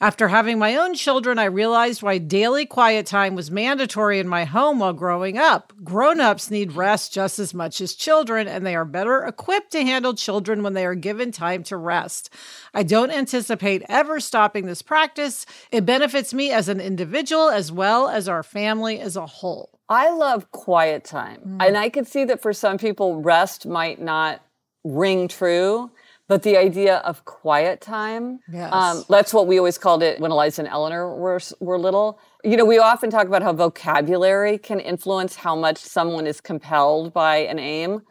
After 0.03 0.29
having 0.29 0.59
my 0.59 0.77
own 0.77 0.95
children, 0.95 1.39
I 1.39 1.45
realized 1.45 2.03
why 2.03 2.17
daily 2.17 2.65
quiet 2.65 3.05
time 3.05 3.35
was 3.35 3.51
mandatory 3.51 4.19
in 4.19 4.27
my 4.27 4.45
home 4.47 4.79
while 4.79 4.95
growing 4.95 5.37
up. 5.37 5.75
Grown 5.85 6.21
ups 6.21 6.51
need 6.51 6.73
rest 6.73 7.13
just 7.13 7.39
as 7.39 7.53
much 7.53 7.83
as 7.83 7.95
children, 7.95 8.49
and 8.49 8.65
they 8.65 8.75
are 8.75 8.87
better 8.87 9.23
equipped 9.23 9.73
to 9.73 9.85
handle 9.85 10.15
children 10.15 10.63
when 10.63 10.73
they 10.73 10.87
are 10.87 10.95
given 10.95 11.33
time 11.33 11.63
to 11.65 11.77
rest. 11.77 12.31
I 12.73 12.83
don't 12.83 13.11
anticipate 13.11 13.83
ever 13.91 14.21
stopping 14.21 14.65
this 14.65 14.81
practice. 14.81 15.45
It 15.71 15.85
benefits 15.85 16.33
me 16.33 16.51
as 16.51 16.71
an 16.71 16.81
individual 16.81 17.51
as 17.51 17.71
well 17.71 18.09
as 18.09 18.27
our 18.27 18.43
family 18.43 19.01
as 19.01 19.17
a 19.17 19.27
whole. 19.27 19.81
I 19.91 20.09
love 20.09 20.51
quiet 20.51 21.05
time. 21.05 21.43
Mm. 21.47 21.67
And 21.67 21.77
I 21.77 21.91
could 21.91 22.07
see 22.07 22.25
that 22.25 22.41
for 22.41 22.55
some 22.55 22.79
people, 22.79 23.21
rest 23.21 23.67
might 23.67 24.01
not 24.01 24.41
ring 24.83 25.29
true. 25.29 25.91
But 26.31 26.45
the 26.45 26.57
idea 26.57 26.99
of 26.99 27.25
quiet 27.25 27.81
time, 27.81 28.39
yes. 28.49 28.73
um, 28.73 29.05
that's 29.09 29.35
what 29.35 29.49
we 29.49 29.59
always 29.59 29.79
called 29.79 30.01
it 30.01 30.21
when 30.21 30.31
Eliza 30.31 30.63
and 30.63 30.69
Eleanor 30.69 31.13
were, 31.17 31.41
were 31.59 31.77
little. 31.77 32.21
You 32.45 32.57
know, 32.57 32.65
we 32.65 32.79
often 32.79 33.11
talk 33.11 33.27
about 33.27 33.43
how 33.43 33.53
vocabulary 33.53 34.57
can 34.57 34.79
influence 34.79 35.35
how 35.35 35.57
much 35.57 35.79
someone 35.79 36.29
is 36.29 36.41
compelled 36.41 37.13
by 37.13 37.39
an 37.39 37.59
aim. 37.59 38.03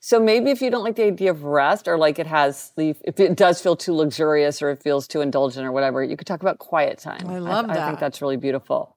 So 0.00 0.18
maybe 0.18 0.50
if 0.50 0.60
you 0.60 0.72
don't 0.72 0.82
like 0.82 0.96
the 0.96 1.04
idea 1.04 1.30
of 1.30 1.44
rest 1.44 1.86
or 1.86 1.96
like 1.96 2.18
it 2.18 2.26
has 2.26 2.72
the, 2.76 2.96
if 3.04 3.20
it 3.20 3.36
does 3.36 3.62
feel 3.62 3.76
too 3.76 3.94
luxurious 3.94 4.60
or 4.60 4.70
it 4.70 4.82
feels 4.82 5.06
too 5.06 5.20
indulgent 5.20 5.64
or 5.64 5.70
whatever, 5.70 6.02
you 6.02 6.16
could 6.16 6.26
talk 6.26 6.40
about 6.40 6.58
quiet 6.58 6.98
time. 6.98 7.28
I 7.28 7.38
love 7.38 7.66
I, 7.70 7.74
that. 7.74 7.82
I 7.84 7.86
think 7.86 8.00
that's 8.00 8.20
really 8.20 8.36
beautiful. 8.36 8.96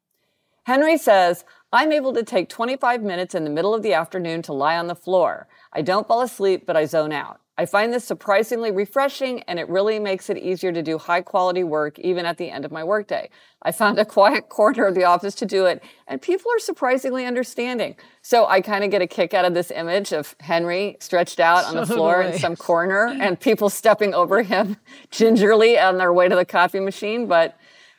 Henry 0.63 0.97
says, 0.97 1.45
I'm 1.71 1.91
able 1.91 2.13
to 2.13 2.23
take 2.23 2.49
25 2.49 3.03
minutes 3.03 3.35
in 3.35 3.43
the 3.43 3.51
middle 3.51 3.75
of 3.75 3.83
the 3.83 3.93
afternoon 3.93 4.41
to 4.41 4.53
lie 4.53 4.77
on 4.77 4.87
the 4.87 4.95
floor. 4.95 5.47
I 5.71 5.83
don't 5.83 6.07
fall 6.07 6.21
asleep, 6.21 6.65
but 6.65 6.75
I 6.75 6.85
zone 6.85 7.11
out. 7.11 7.41
I 7.61 7.67
find 7.67 7.93
this 7.93 8.03
surprisingly 8.03 8.71
refreshing 8.71 9.43
and 9.43 9.59
it 9.59 9.69
really 9.69 9.99
makes 9.99 10.31
it 10.31 10.37
easier 10.39 10.71
to 10.71 10.81
do 10.81 10.97
high 10.97 11.21
quality 11.21 11.63
work 11.63 11.99
even 11.99 12.25
at 12.25 12.39
the 12.39 12.49
end 12.49 12.65
of 12.65 12.71
my 12.71 12.83
workday. 12.83 13.29
I 13.61 13.71
found 13.71 13.99
a 13.99 14.05
quiet 14.05 14.49
corner 14.49 14.87
of 14.87 14.95
the 14.95 15.03
office 15.03 15.35
to 15.35 15.45
do 15.45 15.67
it 15.67 15.83
and 16.07 16.19
people 16.19 16.51
are 16.51 16.57
surprisingly 16.57 17.23
understanding. 17.23 17.97
So 18.23 18.47
I 18.47 18.61
kind 18.61 18.83
of 18.83 18.89
get 18.89 19.03
a 19.03 19.05
kick 19.05 19.35
out 19.35 19.45
of 19.45 19.53
this 19.53 19.69
image 19.69 20.11
of 20.11 20.35
Henry 20.39 20.97
stretched 20.99 21.39
out 21.39 21.65
on 21.65 21.75
the 21.75 21.85
floor 21.85 22.23
in 22.23 22.39
some 22.39 22.55
corner 22.55 23.05
and 23.21 23.39
people 23.39 23.69
stepping 23.69 24.15
over 24.15 24.41
him 24.41 24.77
gingerly 25.11 25.77
on 25.77 25.99
their 25.99 26.11
way 26.11 26.27
to 26.27 26.35
the 26.35 26.45
coffee 26.45 26.79
machine. 26.79 27.27
But 27.27 27.55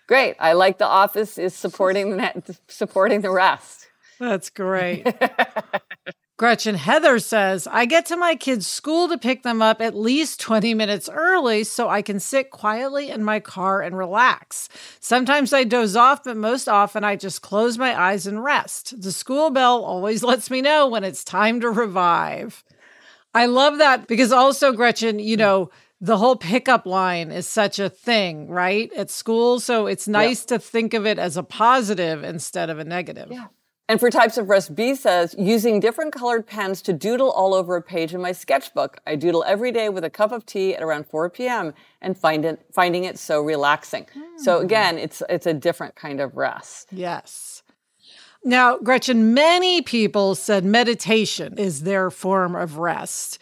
great. 0.09 0.35
I 0.40 0.55
like 0.55 0.79
the 0.79 0.88
office 0.88 1.38
is 1.38 1.55
supporting 1.55 2.16
that, 2.16 2.51
supporting 2.66 3.20
the 3.20 3.31
rest. 3.31 3.87
That's 4.18 4.51
great. 4.51 5.07
Gretchen 6.38 6.75
Heather 6.75 7.18
says, 7.18 7.68
I 7.71 7.85
get 7.85 8.07
to 8.07 8.16
my 8.16 8.35
kids' 8.35 8.66
school 8.66 9.09
to 9.09 9.18
pick 9.18 9.42
them 9.42 9.61
up 9.61 9.81
at 9.81 9.95
least 9.95 10.40
20 10.40 10.75
minutes 10.75 11.09
early 11.12 11.62
so 11.62 11.88
I 11.88 12.03
can 12.03 12.18
sit 12.18 12.51
quietly 12.51 13.11
in 13.11 13.23
my 13.23 13.38
car 13.38 13.83
and 13.83 13.97
relax. 13.97 14.68
Sometimes 14.99 15.53
I 15.53 15.64
doze 15.64 15.95
off, 15.95 16.25
but 16.25 16.37
most 16.37 16.68
often 16.68 17.05
I 17.05 17.16
just 17.16 17.42
close 17.42 17.79
my 17.79 18.01
eyes 18.01 18.27
and 18.27 18.42
rest. 18.42 19.01
The 19.01 19.12
school 19.12 19.51
bell 19.51 19.85
always 19.85 20.23
lets 20.25 20.51
me 20.51 20.62
know 20.62 20.88
when 20.88 21.05
it's 21.05 21.23
time 21.23 21.61
to 21.61 21.71
revive. 21.71 22.64
I 23.35 23.47
love 23.47 23.79
that 23.79 24.09
because 24.09 24.33
also, 24.33 24.73
Gretchen, 24.73 25.18
you 25.18 25.37
mm. 25.37 25.40
know, 25.40 25.71
the 26.01 26.18
whole 26.18 26.35
pickup 26.35 26.87
line 26.87 27.31
is 27.31 27.47
such 27.47 27.79
a 27.79 27.88
thing, 27.88 28.49
right? 28.49 28.92
At 28.95 29.11
school. 29.11 29.61
So 29.61 29.87
it's 29.87 30.09
nice 30.09 30.45
to 30.47 30.59
think 30.59 30.95
of 30.95 31.07
it 31.07 31.18
as 31.18 31.37
a 31.37 31.45
positive 31.45 32.25
instead 32.25 32.71
of 32.71 32.81
a 32.81 32.85
negative. 32.85 33.29
Yeah. 33.31 33.47
And 33.88 33.99
for 33.99 34.11
types 34.11 34.38
of 34.38 34.49
rest, 34.49 34.75
B 34.75 34.95
says, 34.95 35.35
using 35.38 35.81
different 35.81 36.12
colored 36.12 36.47
pens 36.47 36.81
to 36.83 36.92
doodle 36.92 37.31
all 37.31 37.53
over 37.53 37.77
a 37.77 37.83
page 37.83 38.14
in 38.14 38.23
my 38.23 38.33
sketchbook. 38.33 39.01
I 39.07 39.16
doodle 39.16 39.45
every 39.47 39.73
day 39.73 39.88
with 39.88 40.05
a 40.05 40.11
cup 40.11 40.33
of 40.33 40.47
tea 40.47 40.75
at 40.75 40.83
around 40.83 41.07
4 41.07 41.29
p.m. 41.31 41.75
and 42.01 42.16
find 42.16 42.45
it, 42.45 42.64
finding 42.73 43.05
it 43.05 43.18
so 43.18 43.42
relaxing. 43.42 44.07
Mm. 44.16 44.38
So 44.38 44.59
hmm. 44.59 44.64
again, 44.64 44.99
it's, 44.99 45.23
it's 45.29 45.47
a 45.47 45.55
different 45.55 45.95
kind 45.97 46.21
of 46.21 46.37
rest. 46.37 46.88
Yes. 46.92 47.62
Now, 48.45 48.79
Gretchen, 48.79 49.35
many 49.35 49.83
people 49.83 50.35
said 50.35 50.64
meditation 50.64 51.59
is 51.59 51.83
their 51.83 52.11
form 52.11 52.57
of 52.57 52.79
rest. 52.79 53.38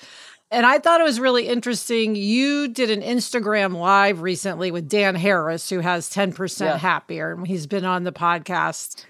And 0.50 0.66
I 0.66 0.78
thought 0.78 1.00
it 1.00 1.04
was 1.04 1.20
really 1.20 1.46
interesting. 1.46 2.16
You 2.16 2.66
did 2.68 2.90
an 2.90 3.02
Instagram 3.02 3.76
live 3.76 4.20
recently 4.20 4.70
with 4.72 4.88
Dan 4.88 5.14
Harris, 5.14 5.70
who 5.70 5.78
has 5.78 6.10
10% 6.10 6.60
yeah. 6.60 6.76
happier. 6.76 7.32
And 7.32 7.46
he's 7.46 7.66
been 7.66 7.84
on 7.84 8.02
the 8.02 8.12
podcast 8.12 9.04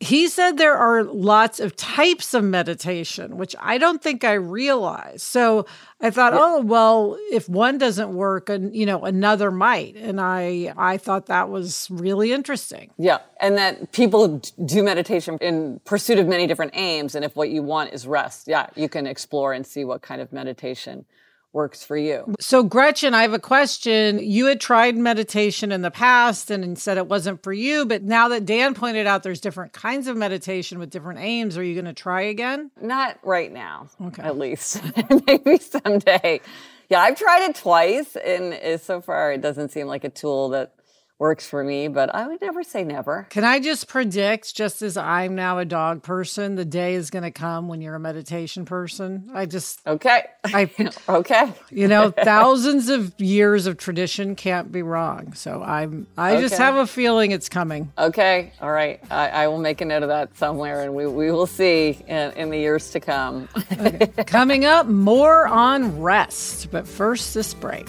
he 0.00 0.28
said 0.28 0.58
there 0.58 0.76
are 0.76 1.02
lots 1.02 1.58
of 1.58 1.74
types 1.74 2.32
of 2.32 2.44
meditation, 2.44 3.36
which 3.36 3.56
I 3.58 3.78
don't 3.78 4.00
think 4.00 4.22
I 4.22 4.34
realized. 4.34 5.22
So 5.22 5.66
I 6.00 6.10
thought, 6.10 6.34
yeah. 6.34 6.38
oh 6.40 6.60
well, 6.60 7.18
if 7.32 7.48
one 7.48 7.78
doesn't 7.78 8.14
work, 8.14 8.48
and 8.48 8.74
you 8.74 8.86
know, 8.86 9.04
another 9.04 9.50
might. 9.50 9.96
And 9.96 10.20
I 10.20 10.72
I 10.76 10.98
thought 10.98 11.26
that 11.26 11.48
was 11.48 11.88
really 11.90 12.32
interesting. 12.32 12.90
Yeah, 12.96 13.18
and 13.40 13.58
that 13.58 13.90
people 13.90 14.40
do 14.64 14.84
meditation 14.84 15.36
in 15.40 15.80
pursuit 15.84 16.18
of 16.18 16.28
many 16.28 16.46
different 16.46 16.72
aims, 16.74 17.16
and 17.16 17.24
if 17.24 17.34
what 17.34 17.50
you 17.50 17.62
want 17.64 17.92
is 17.92 18.06
rest, 18.06 18.46
yeah, 18.46 18.68
you 18.76 18.88
can 18.88 19.04
explore 19.04 19.52
and 19.52 19.66
see 19.66 19.84
what 19.84 20.02
kind 20.02 20.20
of 20.20 20.32
meditation 20.32 21.06
works 21.52 21.84
for 21.84 21.96
you. 21.96 22.34
So, 22.40 22.62
Gretchen, 22.62 23.14
I 23.14 23.22
have 23.22 23.32
a 23.32 23.38
question. 23.38 24.18
You 24.18 24.46
had 24.46 24.60
tried 24.60 24.96
meditation 24.96 25.72
in 25.72 25.82
the 25.82 25.90
past 25.90 26.50
and 26.50 26.78
said 26.78 26.98
it 26.98 27.06
wasn't 27.06 27.42
for 27.42 27.52
you, 27.52 27.86
but 27.86 28.02
now 28.02 28.28
that 28.28 28.44
Dan 28.44 28.74
pointed 28.74 29.06
out 29.06 29.22
there's 29.22 29.40
different 29.40 29.72
kinds 29.72 30.06
of 30.06 30.16
meditation 30.16 30.78
with 30.78 30.90
different 30.90 31.20
aims, 31.20 31.56
are 31.56 31.62
you 31.62 31.74
going 31.74 31.86
to 31.86 31.94
try 31.94 32.22
again? 32.22 32.70
Not 32.80 33.18
right 33.22 33.52
now, 33.52 33.88
okay. 34.00 34.22
at 34.22 34.38
least. 34.38 34.82
Maybe 35.26 35.58
someday. 35.58 36.40
Yeah, 36.88 37.00
I've 37.00 37.18
tried 37.18 37.50
it 37.50 37.56
twice, 37.56 38.16
and 38.16 38.54
uh, 38.54 38.78
so 38.78 39.00
far 39.00 39.32
it 39.32 39.42
doesn't 39.42 39.70
seem 39.70 39.86
like 39.86 40.04
a 40.04 40.08
tool 40.08 40.50
that 40.50 40.72
works 41.18 41.46
for 41.46 41.64
me, 41.64 41.88
but 41.88 42.14
I 42.14 42.26
would 42.28 42.40
never 42.40 42.62
say 42.62 42.84
never. 42.84 43.26
Can 43.30 43.44
I 43.44 43.58
just 43.58 43.88
predict, 43.88 44.54
just 44.54 44.82
as 44.82 44.96
I'm 44.96 45.34
now 45.34 45.58
a 45.58 45.64
dog 45.64 46.02
person, 46.02 46.54
the 46.54 46.64
day 46.64 46.94
is 46.94 47.10
going 47.10 47.24
to 47.24 47.30
come 47.30 47.68
when 47.68 47.80
you're 47.80 47.96
a 47.96 48.00
meditation 48.00 48.64
person? 48.64 49.30
I 49.34 49.46
just. 49.46 49.84
Okay. 49.86 50.24
I, 50.44 50.70
okay. 51.08 51.52
You 51.70 51.88
know, 51.88 52.10
thousands 52.24 52.88
of 52.88 53.18
years 53.20 53.66
of 53.66 53.76
tradition 53.76 54.36
can't 54.36 54.70
be 54.70 54.82
wrong. 54.82 55.32
So 55.34 55.62
I'm, 55.62 56.06
I 56.16 56.32
okay. 56.32 56.42
just 56.42 56.58
have 56.58 56.76
a 56.76 56.86
feeling 56.86 57.32
it's 57.32 57.48
coming. 57.48 57.92
Okay. 57.98 58.52
All 58.60 58.70
right. 58.70 59.00
I, 59.10 59.28
I, 59.28 59.48
will 59.48 59.58
make 59.58 59.80
a 59.80 59.84
note 59.84 60.02
of 60.02 60.08
that 60.08 60.36
somewhere 60.36 60.82
and 60.82 60.94
we, 60.94 61.06
we 61.06 61.30
will 61.32 61.46
see 61.46 61.98
in, 62.06 62.32
in 62.32 62.50
the 62.50 62.58
years 62.58 62.90
to 62.90 63.00
come. 63.00 63.48
okay. 63.72 64.06
Coming 64.24 64.64
up, 64.64 64.86
more 64.86 65.46
on 65.48 66.00
rest. 66.00 66.70
But 66.70 66.86
first, 66.86 67.34
this 67.34 67.54
break. 67.54 67.88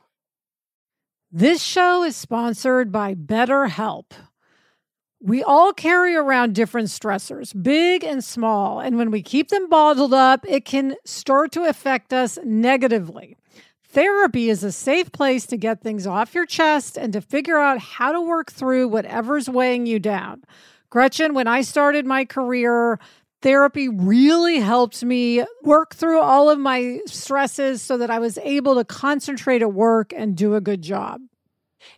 This 1.33 1.63
show 1.63 2.03
is 2.03 2.17
sponsored 2.17 2.91
by 2.91 3.15
BetterHelp. 3.15 4.11
We 5.21 5.41
all 5.41 5.71
carry 5.71 6.13
around 6.13 6.53
different 6.53 6.89
stressors, 6.89 7.53
big 7.63 8.03
and 8.03 8.21
small, 8.21 8.81
and 8.81 8.97
when 8.97 9.11
we 9.11 9.21
keep 9.21 9.47
them 9.47 9.69
bottled 9.69 10.13
up, 10.13 10.45
it 10.45 10.65
can 10.65 10.97
start 11.05 11.53
to 11.53 11.63
affect 11.63 12.11
us 12.11 12.37
negatively. 12.43 13.37
Therapy 13.87 14.49
is 14.49 14.61
a 14.65 14.73
safe 14.73 15.13
place 15.13 15.45
to 15.45 15.55
get 15.55 15.79
things 15.79 16.05
off 16.05 16.35
your 16.35 16.45
chest 16.45 16.97
and 16.97 17.13
to 17.13 17.21
figure 17.21 17.57
out 17.57 17.79
how 17.79 18.11
to 18.11 18.19
work 18.19 18.51
through 18.51 18.89
whatever's 18.89 19.47
weighing 19.47 19.85
you 19.85 19.99
down. 19.99 20.43
Gretchen, 20.89 21.33
when 21.33 21.47
I 21.47 21.61
started 21.61 22.05
my 22.05 22.25
career, 22.25 22.99
therapy 23.41 23.89
really 23.89 24.59
helped 24.59 25.03
me 25.03 25.43
work 25.63 25.95
through 25.95 26.21
all 26.21 26.49
of 26.49 26.59
my 26.59 26.99
stresses 27.05 27.81
so 27.81 27.97
that 27.97 28.09
I 28.09 28.19
was 28.19 28.37
able 28.39 28.75
to 28.75 28.83
concentrate 28.83 29.61
at 29.61 29.73
work 29.73 30.13
and 30.15 30.35
do 30.35 30.55
a 30.55 30.61
good 30.61 30.81
job. 30.81 31.21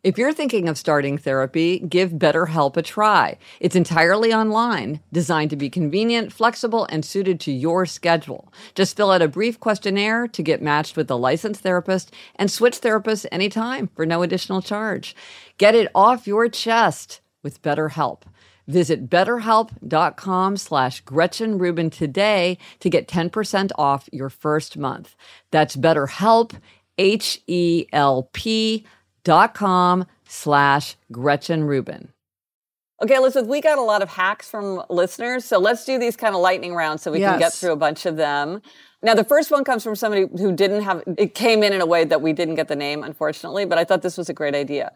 If 0.01 0.17
you're 0.17 0.33
thinking 0.33 0.69
of 0.69 0.77
starting 0.77 1.17
therapy, 1.17 1.79
give 1.79 2.11
BetterHelp 2.11 2.77
a 2.77 2.81
try. 2.81 3.37
It's 3.59 3.75
entirely 3.75 4.33
online, 4.33 5.01
designed 5.11 5.49
to 5.49 5.57
be 5.57 5.69
convenient, 5.69 6.31
flexible, 6.31 6.87
and 6.89 7.03
suited 7.03 7.39
to 7.41 7.51
your 7.51 7.85
schedule. 7.85 8.51
Just 8.75 8.95
fill 8.95 9.11
out 9.11 9.21
a 9.21 9.27
brief 9.27 9.59
questionnaire 9.59 10.27
to 10.29 10.43
get 10.43 10.61
matched 10.61 10.95
with 10.95 11.11
a 11.11 11.15
licensed 11.15 11.61
therapist 11.61 12.13
and 12.35 12.49
switch 12.49 12.79
therapists 12.79 13.25
anytime 13.31 13.89
for 13.95 14.05
no 14.05 14.23
additional 14.23 14.61
charge. 14.61 15.15
Get 15.57 15.75
it 15.75 15.91
off 15.93 16.27
your 16.27 16.47
chest 16.47 17.21
with 17.43 17.61
BetterHelp. 17.61 18.21
Visit 18.67 19.09
betterhelp.com 19.09 20.57
slash 20.57 21.01
Gretchen 21.01 21.57
Rubin 21.57 21.89
today 21.89 22.57
to 22.79 22.89
get 22.89 23.07
10% 23.07 23.71
off 23.77 24.07
your 24.11 24.29
first 24.29 24.77
month. 24.77 25.15
That's 25.51 25.75
BetterHelp, 25.75 26.59
H 26.97 27.41
E 27.47 27.85
L 27.91 28.29
P 28.33 28.85
dot 29.23 29.53
com 29.53 30.05
slash 30.27 30.95
Gretchen 31.11 31.63
Rubin. 31.65 32.09
Okay, 33.01 33.15
Elizabeth, 33.15 33.49
we 33.49 33.59
got 33.59 33.77
a 33.77 33.81
lot 33.81 34.01
of 34.01 34.09
hacks 34.09 34.49
from 34.49 34.81
listeners, 34.89 35.43
so 35.43 35.59
let's 35.59 35.83
do 35.83 35.99
these 35.99 36.15
kind 36.15 36.33
of 36.33 36.39
lightning 36.39 36.73
rounds 36.73 37.01
so 37.01 37.11
we 37.11 37.19
can 37.19 37.37
get 37.37 37.51
through 37.51 37.73
a 37.73 37.75
bunch 37.75 38.05
of 38.05 38.15
them. 38.15 38.61
Now, 39.01 39.13
the 39.13 39.25
first 39.25 39.51
one 39.51 39.65
comes 39.65 39.83
from 39.83 39.95
somebody 39.95 40.27
who 40.37 40.53
didn't 40.53 40.83
have 40.83 41.03
it 41.17 41.35
came 41.35 41.63
in 41.63 41.73
in 41.73 41.81
a 41.81 41.85
way 41.85 42.05
that 42.05 42.21
we 42.21 42.31
didn't 42.31 42.55
get 42.55 42.69
the 42.69 42.77
name, 42.77 43.03
unfortunately, 43.03 43.65
but 43.65 43.77
I 43.77 43.83
thought 43.83 44.03
this 44.03 44.17
was 44.17 44.29
a 44.29 44.33
great 44.33 44.55
idea. 44.55 44.93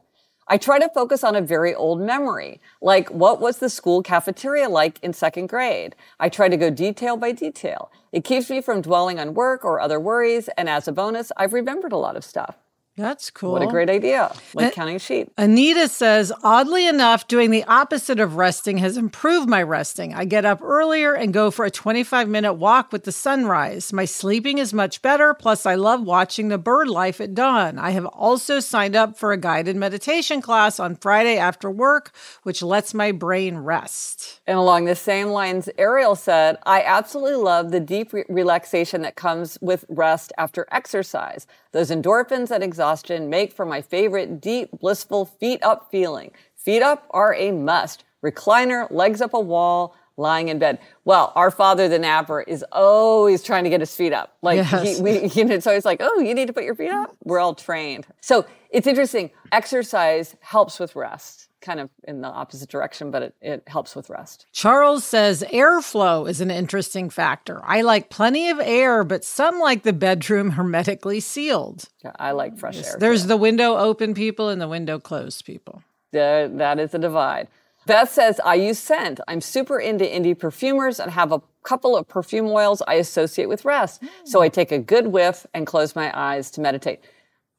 I 0.49 0.57
try 0.57 0.79
to 0.79 0.87
focus 0.87 1.25
on 1.25 1.35
a 1.35 1.41
very 1.41 1.75
old 1.75 1.99
memory, 1.99 2.61
like 2.81 3.09
what 3.09 3.41
was 3.41 3.57
the 3.57 3.69
school 3.69 4.01
cafeteria 4.01 4.69
like 4.69 4.97
in 5.03 5.11
second 5.11 5.47
grade? 5.49 5.93
I 6.21 6.29
try 6.29 6.47
to 6.47 6.55
go 6.55 6.69
detail 6.69 7.17
by 7.17 7.33
detail. 7.33 7.91
It 8.13 8.23
keeps 8.23 8.49
me 8.49 8.61
from 8.61 8.81
dwelling 8.81 9.19
on 9.19 9.33
work 9.33 9.65
or 9.65 9.81
other 9.81 9.99
worries, 9.99 10.47
and 10.57 10.69
as 10.69 10.87
a 10.87 10.93
bonus, 10.93 11.33
I've 11.35 11.51
remembered 11.51 11.91
a 11.91 11.97
lot 11.97 12.15
of 12.15 12.23
stuff. 12.23 12.55
That's 12.97 13.29
cool. 13.29 13.51
What 13.51 13.61
a 13.61 13.67
great 13.67 13.91
idea. 13.91 14.33
Like 14.55 14.67
Uh, 14.67 14.71
counting 14.71 14.97
sheep. 14.97 15.31
Anita 15.37 15.87
says, 15.87 16.33
oddly 16.43 16.87
enough, 16.87 17.27
doing 17.27 17.51
the 17.51 17.63
opposite 17.65 18.19
of 18.19 18.37
resting 18.37 18.79
has 18.79 18.97
improved 18.97 19.47
my 19.47 19.61
resting. 19.61 20.15
I 20.15 20.25
get 20.25 20.45
up 20.45 20.63
earlier 20.63 21.13
and 21.13 21.31
go 21.31 21.51
for 21.51 21.63
a 21.63 21.69
25 21.69 22.27
minute 22.27 22.53
walk 22.53 22.91
with 22.91 23.03
the 23.03 23.11
sunrise. 23.11 23.93
My 23.93 24.05
sleeping 24.05 24.57
is 24.57 24.73
much 24.73 25.03
better. 25.03 25.35
Plus, 25.35 25.67
I 25.67 25.75
love 25.75 26.01
watching 26.01 26.47
the 26.47 26.57
bird 26.57 26.87
life 26.87 27.21
at 27.21 27.35
dawn. 27.35 27.77
I 27.77 27.91
have 27.91 28.07
also 28.07 28.59
signed 28.59 28.95
up 28.95 29.15
for 29.15 29.31
a 29.31 29.37
guided 29.37 29.75
meditation 29.75 30.41
class 30.41 30.79
on 30.79 30.95
Friday 30.95 31.37
after 31.37 31.69
work, 31.69 32.11
which 32.41 32.63
lets 32.63 32.95
my 32.95 33.11
brain 33.11 33.57
rest. 33.57 34.39
And 34.47 34.57
along 34.57 34.85
the 34.85 34.95
same 34.95 35.27
lines, 35.27 35.69
Ariel 35.77 36.15
said, 36.15 36.57
I 36.65 36.81
absolutely 36.81 37.35
love 37.43 37.69
the 37.69 37.79
deep 37.79 38.11
re- 38.11 38.25
relaxation 38.27 39.03
that 39.03 39.15
comes 39.15 39.59
with 39.61 39.85
rest 39.87 40.33
after 40.35 40.65
exercise. 40.71 41.45
Those 41.73 41.91
endorphins 41.91 42.47
that 42.47 42.63
exhaustion 42.87 43.29
make 43.29 43.51
for 43.51 43.65
my 43.65 43.81
favorite 43.81 44.39
deep, 44.39 44.69
blissful 44.79 45.25
feet 45.25 45.61
up 45.61 45.91
feeling. 45.91 46.31
Feet 46.55 46.81
up 46.81 47.05
are 47.11 47.35
a 47.35 47.51
must. 47.51 48.05
Recliner, 48.23 48.89
legs 48.89 49.19
up 49.19 49.33
a 49.33 49.39
wall, 49.39 49.93
lying 50.17 50.49
in 50.49 50.57
bed. 50.59 50.79
Well, 51.05 51.31
our 51.35 51.51
father, 51.51 51.87
the 51.87 51.99
napper, 51.99 52.41
is 52.41 52.65
always 52.71 53.43
trying 53.43 53.63
to 53.65 53.69
get 53.69 53.79
his 53.79 53.95
feet 53.95 54.13
up. 54.13 54.35
Like, 54.41 54.57
Yes. 54.57 54.97
he, 54.97 55.01
we, 55.03 55.27
you 55.27 55.45
know, 55.45 55.53
it's 55.55 55.67
always 55.67 55.85
like, 55.85 55.99
oh, 56.01 56.19
you 56.19 56.33
need 56.33 56.47
to 56.47 56.53
put 56.53 56.63
your 56.63 56.75
feet 56.75 56.89
up. 56.91 57.15
We're 57.23 57.39
all 57.39 57.53
trained. 57.55 58.07
So 58.21 58.45
it's 58.71 58.87
interesting. 58.87 59.29
Exercise 59.51 60.35
helps 60.41 60.79
with 60.79 60.95
rest, 60.95 61.49
kind 61.61 61.79
of 61.79 61.89
in 62.03 62.21
the 62.21 62.27
opposite 62.27 62.69
direction, 62.69 63.11
but 63.11 63.21
it, 63.21 63.35
it 63.41 63.63
helps 63.67 63.95
with 63.95 64.09
rest. 64.09 64.45
Charles 64.53 65.03
says 65.03 65.43
airflow 65.53 66.27
is 66.29 66.41
an 66.41 66.49
interesting 66.51 67.09
factor. 67.09 67.61
I 67.63 67.81
like 67.81 68.09
plenty 68.09 68.49
of 68.49 68.59
air, 68.59 69.03
but 69.03 69.23
some 69.23 69.59
like 69.59 69.83
the 69.83 69.93
bedroom 69.93 70.51
hermetically 70.51 71.19
sealed. 71.19 71.85
Yeah, 72.03 72.11
I 72.19 72.31
like 72.31 72.57
fresh 72.57 72.77
air. 72.77 72.97
There's 72.99 73.27
the 73.27 73.37
window 73.37 73.75
open 73.77 74.13
people 74.13 74.49
and 74.49 74.59
the 74.61 74.67
window 74.67 74.99
closed 74.99 75.45
people. 75.45 75.83
There- 76.11 76.47
that 76.47 76.79
is 76.79 76.93
a 76.93 76.99
divide. 76.99 77.47
Beth 77.87 78.11
says, 78.11 78.39
I 78.45 78.55
use 78.55 78.77
scent. 78.77 79.19
I'm 79.27 79.41
super 79.41 79.79
into 79.79 80.05
indie 80.05 80.37
perfumers 80.37 80.99
and 80.99 81.11
have 81.11 81.31
a 81.31 81.41
couple 81.63 81.97
of 81.97 82.07
perfume 82.07 82.47
oils 82.47 82.83
I 82.87 82.95
associate 82.95 83.47
with 83.47 83.65
rest. 83.65 84.03
So 84.25 84.41
I 84.41 84.49
take 84.49 84.71
a 84.71 84.77
good 84.77 85.07
whiff 85.07 85.47
and 85.53 85.65
close 85.65 85.95
my 85.95 86.11
eyes 86.17 86.51
to 86.51 86.61
meditate. 86.61 86.99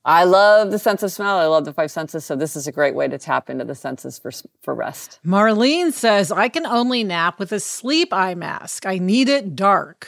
I 0.05 0.25
love 0.25 0.71
the 0.71 0.79
sense 0.79 1.03
of 1.03 1.13
smell. 1.13 1.39
I 1.39 1.47
love 1.47 1.65
the 1.65 1.73
five 1.73 1.91
senses. 1.91 2.25
So 2.25 2.37
this 2.37 2.57
is 2.57 2.67
a 2.67 2.73
great 2.73 2.95
way 2.95 3.09
to 3.09 3.19
tap 3.19 3.51
into 3.51 3.65
the 3.65 3.75
senses 3.75 4.19
for, 4.19 4.31
for 4.63 4.75
rest. 4.75 5.19
Marlene 5.27 5.93
says, 5.93 6.31
I 6.31 6.49
can 6.49 6.67
only 6.67 7.05
nap 7.05 7.39
with 7.39 7.53
a 7.53 7.61
sleep 7.61 8.13
eye 8.13 8.35
mask. 8.35 8.87
I 8.87 8.99
need 8.99 9.29
it 9.29 9.57
dark. 9.57 10.07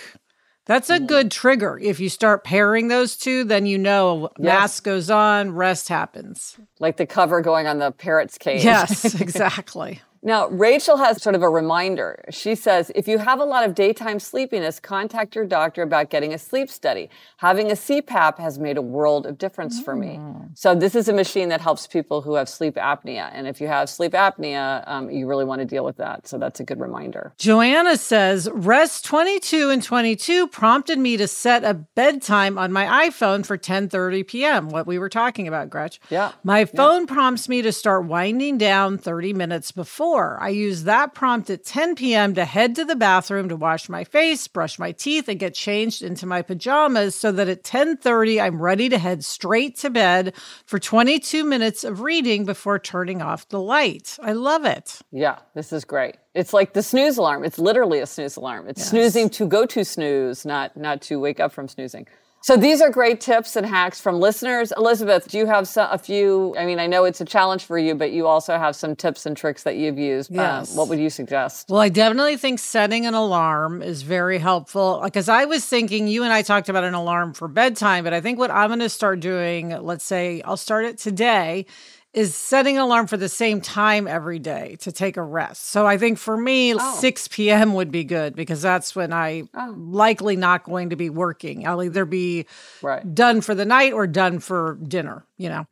That's 0.67 0.89
a 0.89 0.99
hmm. 0.99 1.07
good 1.07 1.31
trigger. 1.31 1.79
If 1.79 1.99
you 1.99 2.09
start 2.09 2.45
pairing 2.45 2.89
those 2.89 3.17
two, 3.17 3.45
then 3.45 3.67
you 3.67 3.77
know 3.77 4.31
mask 4.39 4.85
goes 4.85 5.11
on, 5.11 5.53
rest 5.53 5.89
happens. 5.89 6.57
Like 6.79 6.97
the 6.97 7.07
cover 7.07 7.41
going 7.41 7.67
on 7.67 7.79
the 7.79 7.91
parrot's 7.91 8.39
cage. 8.39 8.65
Yes, 8.65 9.15
exactly. 9.21 10.01
Now, 10.23 10.49
Rachel 10.49 10.99
has 10.99 11.23
sort 11.23 11.35
of 11.35 11.43
a 11.43 11.49
reminder. 11.49 12.23
She 12.29 12.55
says, 12.55 12.93
if 12.95 13.09
you 13.09 13.19
have 13.19 13.41
a 13.41 13.45
lot 13.45 13.65
of 13.65 13.75
daytime 13.75 14.19
sleepiness, 14.19 14.79
contact 14.79 15.35
your 15.35 15.47
doctor 15.47 15.83
about 15.83 16.11
getting 16.11 16.35
a 16.35 16.39
sleep 16.39 16.69
study. 16.69 17.09
Having 17.39 17.71
a 17.71 17.75
CPAP 17.75 18.39
has 18.39 18.59
made 18.59 18.77
a 18.77 18.83
world 18.83 19.25
of 19.25 19.39
difference 19.39 19.81
for 19.81 19.97
me. 19.97 20.21
So 20.55 20.75
this 20.75 20.95
is 20.95 21.09
a 21.09 21.15
machine 21.15 21.49
that 21.49 21.63
helps 21.63 21.87
people 21.87 22.21
who 22.21 22.35
have 22.35 22.51
sleep 22.51 22.75
apnea. 22.75 23.31
And 23.33 23.47
if 23.47 23.63
you 23.63 23.67
have 23.69 23.89
sleep 23.89 24.13
apnea, 24.13 24.87
um, 24.87 25.11
you 25.11 25.27
really 25.27 25.47
want 25.47 25.61
to 25.61 25.65
deal 25.65 25.87
with 25.87 25.97
that. 25.97 26.29
So 26.29 26.37
that's 26.37 26.61
a 26.61 26.65
good 26.65 26.81
reminder. 26.81 27.33
Joanna 27.39 27.97
says, 27.97 28.47
Rest 28.53 29.07
22 29.07 29.71
and 29.71 29.83
22 29.83 30.49
prompted 30.49 30.99
me 30.99 31.17
to 31.17 31.27
set 31.27 31.65
a 31.65 31.73
bedtime 31.73 32.59
on 32.59 32.73
my 32.73 33.09
iPhone 33.09 33.47
for 33.47 33.57
10:30 33.57 34.27
p.m., 34.27 34.69
what 34.69 34.87
we 34.87 34.99
were 34.99 35.09
talking 35.09 35.49
about, 35.49 35.71
Gretch. 35.71 35.99
Yeah. 36.11 36.33
My 36.45 36.67
phone 36.67 37.07
prompts 37.07 37.49
me 37.49 37.63
to 37.63 37.73
start 37.73 38.05
winding 38.05 38.59
down 38.59 38.99
30 38.99 39.33
minutes 39.33 39.73
before. 39.73 40.10
I 40.19 40.49
use 40.49 40.85
that 40.85 41.15
prompt 41.15 41.51
at 41.51 41.65
10 41.65 41.95
p.m. 41.95 42.35
to 42.35 42.45
head 42.45 42.75
to 42.77 42.85
the 42.85 42.97
bathroom 42.97 43.49
to 43.49 43.57
wash 43.57 43.89
my 43.89 44.05
face, 44.05 44.49
brush 44.49 44.79
my 44.79 44.93
teeth, 44.93 45.29
and 45.29 45.39
get 45.39 45.55
changed 45.55 46.03
into 46.03 46.27
my 46.27 46.43
pajamas 46.43 47.15
so 47.15 47.33
that 47.33 47.49
at 47.49 47.63
10:30 47.63 48.41
I'm 48.41 48.61
ready 48.61 48.89
to 48.89 48.99
head 48.99 49.25
straight 49.25 49.77
to 49.79 49.91
bed 49.91 50.35
for 50.67 50.79
22 50.79 51.45
minutes 51.45 51.85
of 51.85 52.01
reading 52.01 52.45
before 52.45 52.79
turning 52.79 53.23
off 53.23 53.49
the 53.49 53.61
light. 53.61 54.19
I 54.23 54.33
love 54.33 54.65
it. 54.65 54.99
Yeah, 55.13 55.39
this 55.55 55.73
is 55.73 55.85
great. 55.85 56.17
It's 56.35 56.53
like 56.53 56.73
the 56.73 56.83
snooze 56.83 57.17
alarm. 57.17 57.45
It's 57.45 57.59
literally 57.59 58.01
a 58.01 58.07
snooze 58.07 58.37
alarm. 58.37 58.69
It's 58.69 58.85
snoozing 58.85 59.31
to 59.31 59.47
go 59.47 59.67
to 59.67 59.85
snooze, 59.85 60.45
not 60.45 60.77
not 60.77 61.03
to 61.03 61.19
wake 61.19 61.41
up 61.41 61.53
from 61.53 61.69
snoozing. 61.69 62.07
So 62.43 62.57
these 62.57 62.81
are 62.81 62.89
great 62.89 63.21
tips 63.21 63.55
and 63.55 63.67
hacks 63.67 64.01
from 64.01 64.19
listeners. 64.19 64.73
Elizabeth, 64.75 65.29
do 65.29 65.37
you 65.37 65.45
have 65.45 65.69
some, 65.69 65.91
a 65.91 65.99
few? 65.99 66.55
I 66.57 66.65
mean, 66.65 66.81
I 66.81 66.87
know 66.87 67.05
it's 67.05 67.21
a 67.21 67.25
challenge 67.27 67.65
for 67.65 67.79
you, 67.79 67.95
but 67.95 68.13
you 68.13 68.27
also 68.27 68.57
have 68.57 68.75
some 68.75 68.97
tips 68.97 69.27
and 69.27 69.37
tricks 69.37 69.63
that 69.65 69.77
you've 69.77 69.99
used. 69.99 70.31
Um, 70.31 70.37
yes. 70.37 70.71
Um, 70.71 70.79
what 70.79 70.89
would 70.89 70.99
you 70.99 71.11
suggest? 71.11 71.69
Well, 71.69 71.81
I 71.81 71.91
definitely 71.91 72.39
think 72.39 72.59
setting 72.59 73.05
an 73.05 73.13
alarm 73.13 73.83
is 73.83 74.01
very 74.01 74.39
helpful 74.39 75.03
because 75.05 75.29
I 75.29 75.45
was 75.45 75.67
thinking 75.67 76.09
you 76.09 76.25
and 76.25 76.33
I 76.33 76.41
talked 76.41 76.71
about 76.71 76.83
an 76.83 76.95
alarm 76.95 77.35
for 77.35 77.47
bedtime, 77.47 78.05
but 78.05 78.15
I 78.15 78.23
think 78.23 78.39
what 78.39 78.51
I'm 78.51 78.71
going 78.71 78.81
to 78.81 78.89
start 78.89 79.21
doing, 79.21 79.69
let's 79.83 80.05
say 80.05 80.41
I'll 80.41 80.57
start 80.57 80.87
it 80.87 80.97
today 80.97 81.67
is 82.13 82.35
setting 82.35 82.77
an 82.77 82.83
alarm 82.83 83.07
for 83.07 83.17
the 83.17 83.29
same 83.29 83.61
time 83.61 84.09
every 84.09 84.39
day 84.39 84.77
to 84.81 84.91
take 84.91 85.17
a 85.17 85.23
rest. 85.23 85.67
So 85.67 85.87
I 85.87 85.97
think 85.97 86.19
for 86.19 86.37
me, 86.37 86.75
oh. 86.75 86.97
6 86.99 87.29
p.m. 87.29 87.75
would 87.75 87.93
be 87.93 88.03
good 88.03 88.35
because 88.35 88.61
that's 88.61 88.97
when 88.97 89.13
I 89.13 89.45
oh. 89.55 89.75
likely 89.77 90.35
not 90.35 90.65
going 90.65 90.91
to 90.91 90.97
be 90.97 91.09
working. 91.09 91.67
I'll 91.67 91.83
either 91.83 92.05
be 92.05 92.47
right. 92.83 93.15
done 93.15 93.41
for 93.41 93.55
the 93.55 93.65
night 93.65 93.93
or 93.93 94.07
done 94.07 94.41
for 94.41 94.79
dinner, 94.83 95.25
you 95.37 95.49
know. 95.49 95.67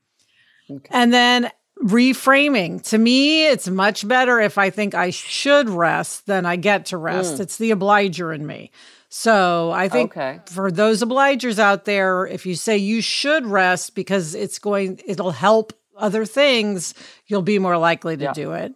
Okay. 0.70 0.88
And 0.90 1.12
then 1.12 1.50
reframing. 1.82 2.82
To 2.90 2.98
me, 2.98 3.46
it's 3.48 3.68
much 3.68 4.06
better 4.06 4.40
if 4.40 4.58
I 4.58 4.70
think 4.70 4.94
I 4.94 5.10
should 5.10 5.68
rest 5.68 6.26
than 6.26 6.46
I 6.46 6.56
get 6.56 6.86
to 6.86 6.96
rest. 6.96 7.36
Mm. 7.36 7.40
It's 7.40 7.56
the 7.56 7.70
obliger 7.72 8.32
in 8.32 8.46
me. 8.46 8.70
So 9.08 9.70
I 9.70 9.88
think 9.88 10.12
okay. 10.12 10.40
for 10.46 10.70
those 10.70 11.02
obligers 11.02 11.58
out 11.58 11.86
there, 11.86 12.26
if 12.26 12.44
you 12.44 12.54
say 12.54 12.76
you 12.76 13.00
should 13.00 13.46
rest 13.46 13.94
because 13.94 14.34
it's 14.34 14.58
going, 14.58 15.00
it'll 15.06 15.30
help 15.30 15.72
other 15.98 16.24
things, 16.24 16.94
you'll 17.26 17.42
be 17.42 17.58
more 17.58 17.76
likely 17.76 18.16
to 18.16 18.24
yeah. 18.24 18.32
do 18.32 18.52
it. 18.52 18.74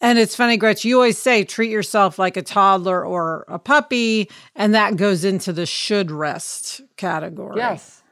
And 0.00 0.18
it's 0.18 0.36
funny, 0.36 0.56
Gretch, 0.56 0.84
you 0.84 0.96
always 0.96 1.18
say 1.18 1.44
treat 1.44 1.70
yourself 1.70 2.18
like 2.18 2.36
a 2.36 2.42
toddler 2.42 3.04
or 3.04 3.44
a 3.48 3.58
puppy, 3.58 4.30
and 4.54 4.74
that 4.74 4.96
goes 4.96 5.24
into 5.24 5.52
the 5.52 5.66
should 5.66 6.10
rest 6.10 6.82
category. 6.96 7.56
Yes. 7.56 8.02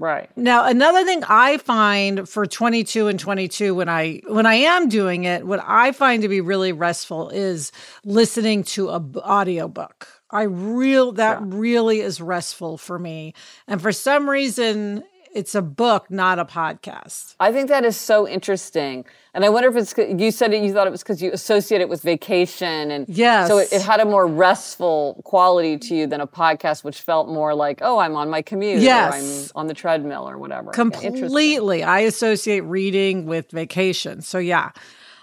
Right. 0.00 0.30
Now, 0.36 0.64
another 0.66 1.04
thing 1.04 1.24
I 1.24 1.58
find 1.58 2.28
for 2.28 2.46
22 2.46 3.08
and 3.08 3.18
22 3.18 3.74
when 3.74 3.88
I 3.88 4.20
when 4.28 4.46
I 4.46 4.54
am 4.54 4.88
doing 4.88 5.24
it, 5.24 5.44
what 5.44 5.60
I 5.64 5.90
find 5.90 6.22
to 6.22 6.28
be 6.28 6.40
really 6.40 6.72
restful 6.72 7.30
is 7.30 7.72
listening 8.04 8.62
to 8.64 8.90
a 8.90 9.04
audiobook. 9.16 10.06
I 10.30 10.42
real 10.42 11.12
that 11.12 11.40
yeah. 11.40 11.46
really 11.48 12.00
is 12.00 12.20
restful 12.20 12.78
for 12.78 12.98
me. 12.98 13.34
And 13.66 13.82
for 13.82 13.90
some 13.90 14.30
reason 14.30 15.02
it's 15.34 15.54
a 15.54 15.62
book, 15.62 16.10
not 16.10 16.38
a 16.38 16.44
podcast. 16.44 17.34
I 17.40 17.52
think 17.52 17.68
that 17.68 17.84
is 17.84 17.96
so 17.96 18.28
interesting. 18.28 19.04
And 19.34 19.44
I 19.44 19.48
wonder 19.48 19.68
if 19.68 19.76
it's, 19.76 20.20
you 20.20 20.30
said 20.30 20.52
it, 20.52 20.62
you 20.62 20.72
thought 20.72 20.86
it 20.86 20.90
was 20.90 21.02
because 21.02 21.22
you 21.22 21.30
associate 21.32 21.80
it 21.80 21.88
with 21.88 22.02
vacation. 22.02 22.90
And 22.90 23.08
yes. 23.08 23.48
so 23.48 23.58
it, 23.58 23.72
it, 23.72 23.82
had 23.82 24.00
a 24.00 24.04
more 24.04 24.26
restful 24.26 25.20
quality 25.24 25.78
to 25.78 25.94
you 25.94 26.06
than 26.06 26.20
a 26.20 26.26
podcast, 26.26 26.84
which 26.84 27.00
felt 27.00 27.28
more 27.28 27.54
like, 27.54 27.78
oh, 27.82 27.98
I'm 27.98 28.16
on 28.16 28.30
my 28.30 28.42
commute 28.42 28.80
yes. 28.80 29.12
or 29.12 29.16
I'm 29.16 29.62
on 29.62 29.66
the 29.66 29.74
treadmill 29.74 30.28
or 30.28 30.38
whatever. 30.38 30.70
Completely. 30.70 31.82
I 31.82 32.00
associate 32.00 32.60
reading 32.60 33.26
with 33.26 33.50
vacation. 33.50 34.22
So 34.22 34.38
yeah. 34.38 34.72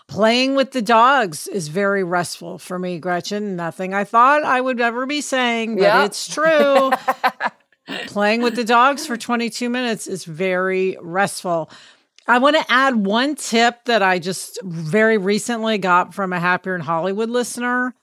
Playing 0.07 0.53
with 0.53 0.71
the 0.71 0.83
dogs 0.83 1.47
is 1.47 1.67
very 1.67 2.03
restful 2.03 2.59
for 2.59 2.77
me, 2.77 2.99
Gretchen. 2.99 3.55
Nothing 3.55 3.95
I 3.95 4.03
thought 4.03 4.43
I 4.43 4.61
would 4.61 4.79
ever 4.79 5.07
be 5.07 5.19
saying, 5.19 5.77
but 5.77 5.81
yep. 5.81 6.05
it's 6.05 6.31
true. 6.31 6.91
Playing 8.07 8.41
with 8.41 8.55
the 8.55 8.63
dogs 8.63 9.05
for 9.05 9.15
22 9.15 9.69
minutes 9.69 10.07
is 10.07 10.25
very 10.25 10.97
restful. 11.01 11.69
I 12.27 12.39
want 12.39 12.55
to 12.55 12.65
add 12.71 12.95
one 12.95 13.35
tip 13.35 13.85
that 13.85 14.01
I 14.01 14.17
just 14.17 14.59
very 14.63 15.17
recently 15.17 15.77
got 15.77 16.13
from 16.13 16.33
a 16.33 16.39
Happier 16.39 16.73
in 16.73 16.81
Hollywood 16.81 17.29
listener, 17.29 17.93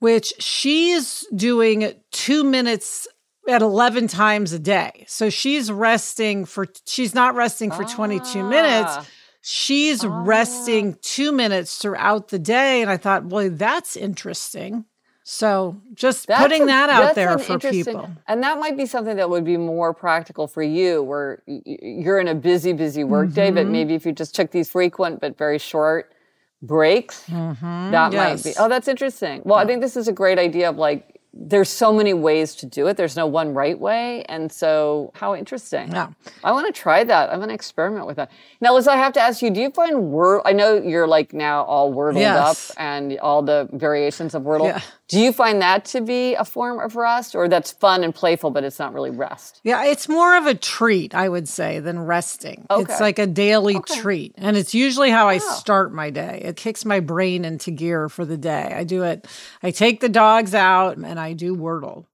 which 0.00 0.34
she's 0.38 1.26
doing 1.34 1.94
two 2.10 2.44
minutes 2.44 3.08
at 3.48 3.62
11 3.62 4.08
times 4.08 4.52
a 4.52 4.58
day. 4.58 5.04
So 5.08 5.30
she's 5.30 5.72
resting 5.72 6.44
for, 6.44 6.66
she's 6.86 7.14
not 7.14 7.34
resting 7.34 7.70
for 7.70 7.84
22 7.84 8.40
ah. 8.40 8.48
minutes. 8.48 9.08
She's 9.40 10.04
ah. 10.04 10.22
resting 10.24 10.98
two 11.00 11.32
minutes 11.32 11.78
throughout 11.78 12.28
the 12.28 12.38
day. 12.38 12.82
And 12.82 12.90
I 12.90 12.98
thought, 12.98 13.24
well, 13.24 13.48
that's 13.50 13.96
interesting. 13.96 14.84
So 15.24 15.80
just 15.94 16.26
that's 16.26 16.42
putting 16.42 16.62
a, 16.62 16.66
that 16.66 16.90
out 16.90 17.14
there 17.14 17.38
for 17.38 17.58
people. 17.58 18.10
And 18.26 18.42
that 18.42 18.58
might 18.58 18.76
be 18.76 18.86
something 18.86 19.16
that 19.16 19.30
would 19.30 19.44
be 19.44 19.56
more 19.56 19.94
practical 19.94 20.48
for 20.48 20.62
you 20.62 21.02
where 21.02 21.42
you're 21.46 22.18
in 22.18 22.28
a 22.28 22.34
busy, 22.34 22.72
busy 22.72 23.04
workday, 23.04 23.46
mm-hmm. 23.46 23.54
but 23.54 23.66
maybe 23.68 23.94
if 23.94 24.04
you 24.04 24.12
just 24.12 24.34
took 24.34 24.50
these 24.50 24.70
frequent 24.70 25.20
but 25.20 25.38
very 25.38 25.58
short 25.58 26.12
breaks, 26.60 27.24
mm-hmm. 27.26 27.90
that 27.92 28.12
yes. 28.12 28.44
might 28.44 28.50
be. 28.50 28.56
Oh, 28.58 28.68
that's 28.68 28.88
interesting. 28.88 29.42
Well, 29.44 29.58
yeah. 29.58 29.64
I 29.64 29.66
think 29.66 29.80
this 29.80 29.96
is 29.96 30.08
a 30.08 30.12
great 30.12 30.38
idea 30.38 30.70
of 30.70 30.76
like 30.76 31.20
there's 31.34 31.70
so 31.70 31.92
many 31.92 32.12
ways 32.12 32.54
to 32.56 32.66
do 32.66 32.88
it. 32.88 32.96
There's 32.96 33.16
no 33.16 33.26
one 33.26 33.54
right 33.54 33.78
way. 33.78 34.22
And 34.24 34.52
so, 34.52 35.12
how 35.14 35.34
interesting. 35.34 35.90
Yeah. 35.90 36.08
I 36.44 36.52
want 36.52 36.72
to 36.72 36.78
try 36.78 37.04
that. 37.04 37.30
I'm 37.30 37.36
going 37.36 37.48
to 37.48 37.54
experiment 37.54 38.06
with 38.06 38.16
that. 38.16 38.30
Now, 38.60 38.74
Liz, 38.74 38.86
I 38.86 38.96
have 38.96 39.14
to 39.14 39.20
ask 39.20 39.40
you, 39.40 39.50
do 39.50 39.60
you 39.60 39.70
find 39.70 40.10
word, 40.10 40.42
I 40.44 40.52
know 40.52 40.76
you're 40.76 41.06
like 41.06 41.32
now 41.32 41.62
all 41.64 41.90
wordled 41.92 42.20
yes. 42.20 42.70
up 42.70 42.76
and 42.78 43.18
all 43.20 43.42
the 43.42 43.68
variations 43.72 44.34
of 44.34 44.42
Wordle. 44.42 44.66
Yeah. 44.66 44.82
Do 45.12 45.20
you 45.20 45.30
find 45.30 45.60
that 45.60 45.84
to 45.86 46.00
be 46.00 46.34
a 46.34 46.44
form 46.44 46.80
of 46.80 46.96
rest 46.96 47.34
or 47.34 47.46
that's 47.46 47.70
fun 47.70 48.02
and 48.02 48.14
playful, 48.14 48.50
but 48.50 48.64
it's 48.64 48.78
not 48.78 48.94
really 48.94 49.10
rest? 49.10 49.60
Yeah, 49.62 49.84
it's 49.84 50.08
more 50.08 50.38
of 50.38 50.46
a 50.46 50.54
treat, 50.54 51.14
I 51.14 51.28
would 51.28 51.46
say, 51.46 51.80
than 51.80 52.00
resting. 52.00 52.66
Okay. 52.70 52.90
It's 52.90 52.98
like 52.98 53.18
a 53.18 53.26
daily 53.26 53.76
okay. 53.76 54.00
treat. 54.00 54.34
And 54.38 54.56
it's 54.56 54.72
usually 54.74 55.10
how 55.10 55.28
I 55.28 55.36
oh. 55.36 55.54
start 55.56 55.92
my 55.92 56.08
day. 56.08 56.40
It 56.42 56.56
kicks 56.56 56.86
my 56.86 57.00
brain 57.00 57.44
into 57.44 57.70
gear 57.70 58.08
for 58.08 58.24
the 58.24 58.38
day. 58.38 58.72
I 58.74 58.84
do 58.84 59.02
it, 59.02 59.28
I 59.62 59.70
take 59.70 60.00
the 60.00 60.08
dogs 60.08 60.54
out 60.54 60.96
and 60.96 61.20
I 61.20 61.34
do 61.34 61.54
Wordle. 61.54 62.06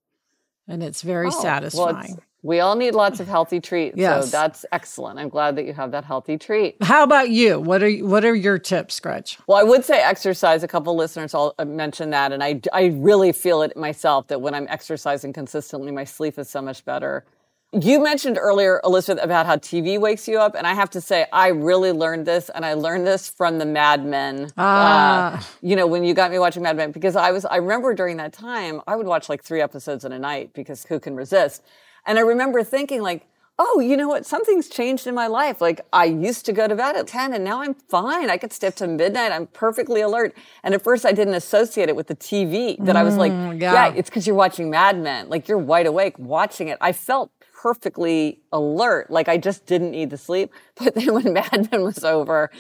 And 0.66 0.82
it's 0.82 1.02
very 1.02 1.28
oh, 1.28 1.42
satisfying. 1.42 1.94
Well, 1.94 2.04
it's, 2.04 2.16
we 2.42 2.60
all 2.60 2.76
need 2.76 2.94
lots 2.94 3.18
of 3.20 3.26
healthy 3.26 3.60
treats. 3.60 3.96
Yes. 3.96 4.26
So 4.26 4.30
that's 4.30 4.64
excellent. 4.70 5.18
I'm 5.18 5.28
glad 5.28 5.56
that 5.56 5.66
you 5.66 5.72
have 5.72 5.90
that 5.90 6.04
healthy 6.04 6.38
treat. 6.38 6.76
How 6.82 7.02
about 7.02 7.30
you? 7.30 7.58
What 7.58 7.82
are 7.82 7.90
what 7.90 8.24
are 8.24 8.34
your 8.34 8.58
tips, 8.58 9.00
Gretch? 9.00 9.38
Well, 9.46 9.58
I 9.58 9.64
would 9.64 9.84
say 9.84 10.00
exercise. 10.00 10.62
A 10.62 10.68
couple 10.68 10.94
listeners 10.96 11.34
all 11.34 11.54
uh, 11.58 11.64
mentioned 11.64 12.12
that, 12.12 12.32
and 12.32 12.42
I 12.42 12.60
I 12.72 12.86
really 12.94 13.32
feel 13.32 13.62
it 13.62 13.76
myself 13.76 14.28
that 14.28 14.40
when 14.40 14.54
I'm 14.54 14.66
exercising 14.68 15.32
consistently, 15.32 15.90
my 15.90 16.04
sleep 16.04 16.38
is 16.38 16.48
so 16.48 16.62
much 16.62 16.84
better. 16.84 17.24
You 17.72 18.02
mentioned 18.02 18.38
earlier, 18.40 18.80
Elizabeth, 18.82 19.22
about 19.22 19.44
how 19.44 19.56
TV 19.56 20.00
wakes 20.00 20.26
you 20.26 20.38
up, 20.38 20.54
and 20.54 20.66
I 20.66 20.72
have 20.72 20.88
to 20.90 21.02
say, 21.02 21.26
I 21.30 21.48
really 21.48 21.92
learned 21.92 22.24
this, 22.24 22.48
and 22.54 22.64
I 22.64 22.72
learned 22.72 23.06
this 23.06 23.28
from 23.28 23.58
the 23.58 23.66
Mad 23.66 24.06
Men. 24.06 24.50
Ah. 24.56 25.36
Uh, 25.36 25.42
you 25.60 25.76
know, 25.76 25.86
when 25.86 26.02
you 26.02 26.14
got 26.14 26.30
me 26.30 26.38
watching 26.38 26.62
Mad 26.62 26.78
Men, 26.78 26.92
because 26.92 27.14
I 27.14 27.30
was, 27.30 27.44
I 27.44 27.56
remember 27.56 27.92
during 27.92 28.16
that 28.16 28.32
time, 28.32 28.80
I 28.86 28.96
would 28.96 29.06
watch 29.06 29.28
like 29.28 29.44
three 29.44 29.60
episodes 29.60 30.06
in 30.06 30.12
a 30.12 30.18
night 30.18 30.54
because 30.54 30.86
who 30.86 30.98
can 30.98 31.14
resist? 31.14 31.62
And 32.06 32.18
I 32.18 32.22
remember 32.22 32.62
thinking 32.64 33.02
like, 33.02 33.28
oh, 33.58 33.80
you 33.80 33.96
know 33.96 34.08
what? 34.08 34.24
Something's 34.24 34.68
changed 34.68 35.06
in 35.06 35.14
my 35.14 35.26
life. 35.26 35.60
Like 35.60 35.80
I 35.92 36.04
used 36.04 36.46
to 36.46 36.52
go 36.52 36.68
to 36.68 36.76
bed 36.76 36.96
at 36.96 37.08
10 37.08 37.32
and 37.34 37.42
now 37.44 37.60
I'm 37.60 37.74
fine. 37.74 38.30
I 38.30 38.36
could 38.36 38.52
stay 38.52 38.68
up 38.68 38.76
to 38.76 38.86
midnight. 38.86 39.32
I'm 39.32 39.48
perfectly 39.48 40.00
alert. 40.00 40.36
And 40.62 40.74
at 40.74 40.82
first 40.82 41.04
I 41.04 41.12
didn't 41.12 41.34
associate 41.34 41.88
it 41.88 41.96
with 41.96 42.06
the 42.06 42.14
TV 42.14 42.76
that 42.84 42.94
mm, 42.94 42.98
I 42.98 43.02
was 43.02 43.16
like, 43.16 43.32
mm, 43.32 43.60
yeah, 43.60 43.72
yeah 43.72 43.94
it's 43.94 44.08
because 44.08 44.26
you're 44.26 44.36
watching 44.36 44.70
Mad 44.70 44.98
Men. 45.00 45.28
Like 45.28 45.48
you're 45.48 45.58
wide 45.58 45.86
awake 45.86 46.18
watching 46.18 46.68
it. 46.68 46.78
I 46.80 46.92
felt 46.92 47.32
perfectly 47.52 48.40
alert. 48.52 49.10
Like 49.10 49.28
I 49.28 49.36
just 49.36 49.66
didn't 49.66 49.90
need 49.90 50.10
the 50.10 50.18
sleep. 50.18 50.52
But 50.76 50.94
then 50.94 51.12
when 51.12 51.32
Mad 51.32 51.68
Men 51.72 51.82
was 51.82 52.04
over, 52.04 52.50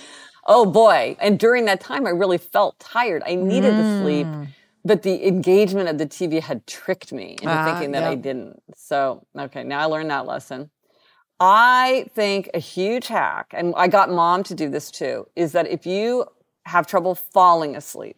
oh 0.46 0.66
boy. 0.66 1.16
And 1.20 1.38
during 1.38 1.66
that 1.66 1.80
time, 1.80 2.06
I 2.06 2.10
really 2.10 2.38
felt 2.38 2.76
tired. 2.80 3.22
I 3.24 3.36
needed 3.36 3.72
mm. 3.72 3.76
the 3.76 4.02
sleep. 4.02 4.26
But 4.88 5.02
the 5.02 5.26
engagement 5.26 5.90
of 5.90 5.98
the 5.98 6.06
TV 6.06 6.40
had 6.40 6.66
tricked 6.66 7.12
me 7.12 7.36
into 7.42 7.50
uh, 7.50 7.62
thinking 7.62 7.90
that 7.90 8.04
yep. 8.04 8.10
I 8.10 8.14
didn't. 8.14 8.62
So, 8.74 9.26
okay, 9.38 9.62
now 9.62 9.80
I 9.80 9.84
learned 9.84 10.10
that 10.10 10.24
lesson. 10.24 10.70
I 11.38 12.06
think 12.14 12.48
a 12.54 12.58
huge 12.58 13.06
hack, 13.06 13.48
and 13.52 13.74
I 13.76 13.88
got 13.88 14.08
mom 14.08 14.44
to 14.44 14.54
do 14.54 14.70
this 14.70 14.90
too, 14.90 15.28
is 15.36 15.52
that 15.52 15.66
if 15.66 15.84
you 15.84 16.24
have 16.64 16.86
trouble 16.86 17.14
falling 17.14 17.76
asleep, 17.76 18.16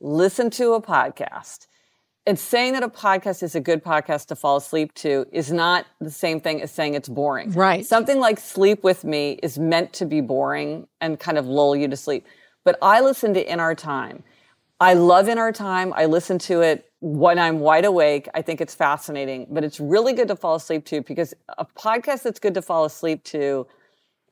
listen 0.00 0.50
to 0.50 0.72
a 0.72 0.82
podcast. 0.82 1.68
And 2.26 2.36
saying 2.36 2.72
that 2.72 2.82
a 2.82 2.88
podcast 2.88 3.44
is 3.44 3.54
a 3.54 3.60
good 3.60 3.84
podcast 3.84 4.26
to 4.26 4.36
fall 4.36 4.56
asleep 4.56 4.92
to 4.94 5.24
is 5.30 5.52
not 5.52 5.86
the 6.00 6.10
same 6.10 6.40
thing 6.40 6.60
as 6.60 6.72
saying 6.72 6.94
it's 6.94 7.08
boring. 7.08 7.52
Right. 7.52 7.86
Something 7.86 8.18
like 8.18 8.40
Sleep 8.40 8.82
With 8.82 9.04
Me 9.04 9.38
is 9.40 9.56
meant 9.56 9.92
to 9.94 10.04
be 10.04 10.20
boring 10.20 10.88
and 11.00 11.18
kind 11.20 11.38
of 11.38 11.46
lull 11.46 11.76
you 11.76 11.86
to 11.86 11.96
sleep. 11.96 12.26
But 12.64 12.76
I 12.82 13.02
listen 13.02 13.34
to 13.34 13.52
In 13.52 13.60
Our 13.60 13.76
Time 13.76 14.24
I 14.80 14.94
love 14.94 15.28
In 15.28 15.38
Our 15.38 15.50
Time. 15.50 15.92
I 15.96 16.06
listen 16.06 16.38
to 16.40 16.60
it 16.60 16.90
when 17.00 17.38
I'm 17.38 17.58
wide 17.58 17.84
awake. 17.84 18.28
I 18.34 18.42
think 18.42 18.60
it's 18.60 18.74
fascinating, 18.74 19.48
but 19.50 19.64
it's 19.64 19.80
really 19.80 20.12
good 20.12 20.28
to 20.28 20.36
fall 20.36 20.54
asleep 20.54 20.84
to 20.86 21.02
because 21.02 21.34
a 21.56 21.64
podcast 21.64 22.22
that's 22.22 22.38
good 22.38 22.54
to 22.54 22.62
fall 22.62 22.84
asleep 22.84 23.24
to 23.24 23.66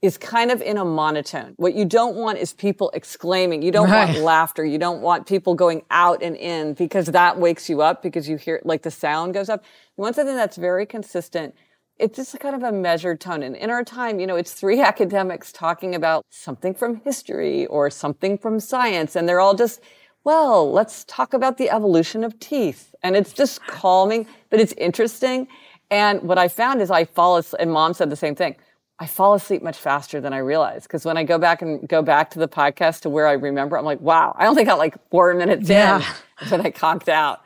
is 0.02 0.16
kind 0.16 0.52
of 0.52 0.62
in 0.62 0.76
a 0.76 0.84
monotone. 0.84 1.54
What 1.56 1.74
you 1.74 1.84
don't 1.84 2.14
want 2.14 2.38
is 2.38 2.52
people 2.52 2.90
exclaiming. 2.94 3.62
You 3.62 3.72
don't 3.72 3.90
right. 3.90 4.08
want 4.10 4.20
laughter. 4.20 4.64
You 4.64 4.78
don't 4.78 5.00
want 5.00 5.26
people 5.26 5.54
going 5.54 5.82
out 5.90 6.22
and 6.22 6.36
in 6.36 6.74
because 6.74 7.06
that 7.06 7.38
wakes 7.38 7.68
you 7.68 7.82
up 7.82 8.02
because 8.02 8.28
you 8.28 8.36
hear 8.36 8.60
like 8.64 8.82
the 8.82 8.90
sound 8.90 9.34
goes 9.34 9.48
up. 9.48 9.64
You 9.96 10.02
want 10.02 10.14
something 10.14 10.36
that's 10.36 10.56
very 10.56 10.86
consistent. 10.86 11.56
It's 11.98 12.16
just 12.16 12.38
kind 12.38 12.54
of 12.54 12.62
a 12.62 12.70
measured 12.70 13.20
tone. 13.20 13.42
And 13.42 13.56
in 13.56 13.70
our 13.70 13.82
time, 13.82 14.20
you 14.20 14.26
know, 14.28 14.36
it's 14.36 14.52
three 14.52 14.80
academics 14.92 15.50
talking 15.50 15.94
about 15.94 16.24
something 16.30 16.74
from 16.74 17.00
history 17.00 17.66
or 17.66 17.90
something 17.90 18.38
from 18.38 18.60
science, 18.60 19.16
and 19.16 19.28
they're 19.28 19.40
all 19.40 19.54
just 19.54 19.80
well, 20.26 20.72
let's 20.72 21.04
talk 21.04 21.34
about 21.34 21.56
the 21.56 21.70
evolution 21.70 22.24
of 22.24 22.36
teeth. 22.40 22.92
And 23.04 23.14
it's 23.14 23.32
just 23.32 23.64
calming, 23.68 24.26
but 24.50 24.58
it's 24.58 24.72
interesting. 24.72 25.46
And 25.88 26.20
what 26.22 26.36
I 26.36 26.48
found 26.48 26.82
is 26.82 26.90
I 26.90 27.04
fall 27.04 27.36
asleep, 27.36 27.60
and 27.60 27.70
mom 27.70 27.94
said 27.94 28.10
the 28.10 28.16
same 28.16 28.34
thing. 28.34 28.56
I 28.98 29.06
fall 29.06 29.34
asleep 29.34 29.62
much 29.62 29.78
faster 29.78 30.20
than 30.20 30.32
I 30.32 30.38
realize. 30.38 30.84
Because 30.84 31.04
when 31.04 31.18
I 31.18 31.24
go 31.24 31.38
back 31.38 31.60
and 31.60 31.86
go 31.86 32.00
back 32.02 32.30
to 32.30 32.38
the 32.38 32.48
podcast 32.48 33.00
to 33.00 33.10
where 33.10 33.26
I 33.26 33.32
remember, 33.32 33.76
I'm 33.76 33.84
like, 33.84 34.00
wow, 34.00 34.34
I 34.38 34.46
only 34.46 34.64
got 34.64 34.78
like 34.78 34.94
four 35.10 35.34
minutes 35.34 35.68
yeah. 35.68 36.02
in 36.40 36.48
when 36.48 36.60
I 36.62 36.70
conked 36.70 37.08
out. 37.08 37.42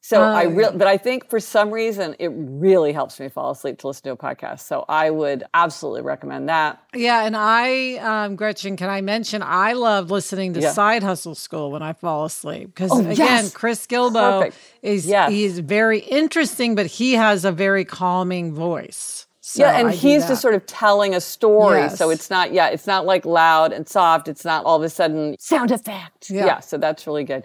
So 0.00 0.20
I 0.20 0.42
really, 0.42 0.76
but 0.76 0.86
I 0.86 0.98
think 0.98 1.30
for 1.30 1.40
some 1.40 1.70
reason 1.70 2.14
it 2.18 2.30
really 2.34 2.92
helps 2.92 3.18
me 3.18 3.30
fall 3.30 3.50
asleep 3.50 3.78
to 3.78 3.86
listen 3.86 4.02
to 4.04 4.10
a 4.12 4.16
podcast. 4.16 4.60
So 4.60 4.84
I 4.86 5.10
would 5.10 5.44
absolutely 5.54 6.02
recommend 6.02 6.50
that. 6.50 6.82
Yeah, 6.94 7.24
and 7.24 7.34
I, 7.34 7.94
um, 7.96 8.36
Gretchen, 8.36 8.76
can 8.76 8.90
I 8.90 9.00
mention 9.00 9.42
I 9.42 9.72
love 9.72 10.10
listening 10.10 10.52
to 10.54 10.60
yeah. 10.60 10.72
Side 10.72 11.02
Hustle 11.02 11.34
School 11.34 11.70
when 11.70 11.82
I 11.82 11.94
fall 11.94 12.26
asleep 12.26 12.74
because 12.74 12.90
oh, 12.92 13.00
again, 13.00 13.16
yes. 13.16 13.52
Chris 13.54 13.86
Guillebeau 13.86 14.40
Perfect. 14.40 14.58
is 14.82 15.06
yes. 15.06 15.30
he's 15.30 15.58
very 15.58 16.00
interesting, 16.00 16.74
but 16.74 16.84
he 16.84 17.14
has 17.14 17.46
a 17.46 17.52
very 17.52 17.86
calming 17.86 18.54
voice. 18.54 19.23
So 19.46 19.60
yeah, 19.60 19.78
and 19.78 19.88
I 19.88 19.92
he's 19.92 20.26
just 20.26 20.40
sort 20.40 20.54
of 20.54 20.64
telling 20.64 21.14
a 21.14 21.20
story. 21.20 21.80
Yes. 21.80 21.98
So 21.98 22.08
it's 22.08 22.30
not, 22.30 22.54
yeah, 22.54 22.68
it's 22.68 22.86
not 22.86 23.04
like 23.04 23.26
loud 23.26 23.74
and 23.74 23.86
soft. 23.86 24.26
It's 24.26 24.42
not 24.42 24.64
all 24.64 24.78
of 24.78 24.82
a 24.82 24.88
sudden 24.88 25.36
sound 25.38 25.70
effect. 25.70 26.30
Yeah. 26.30 26.46
yeah 26.46 26.60
so 26.60 26.78
that's 26.78 27.06
really 27.06 27.24
good. 27.24 27.44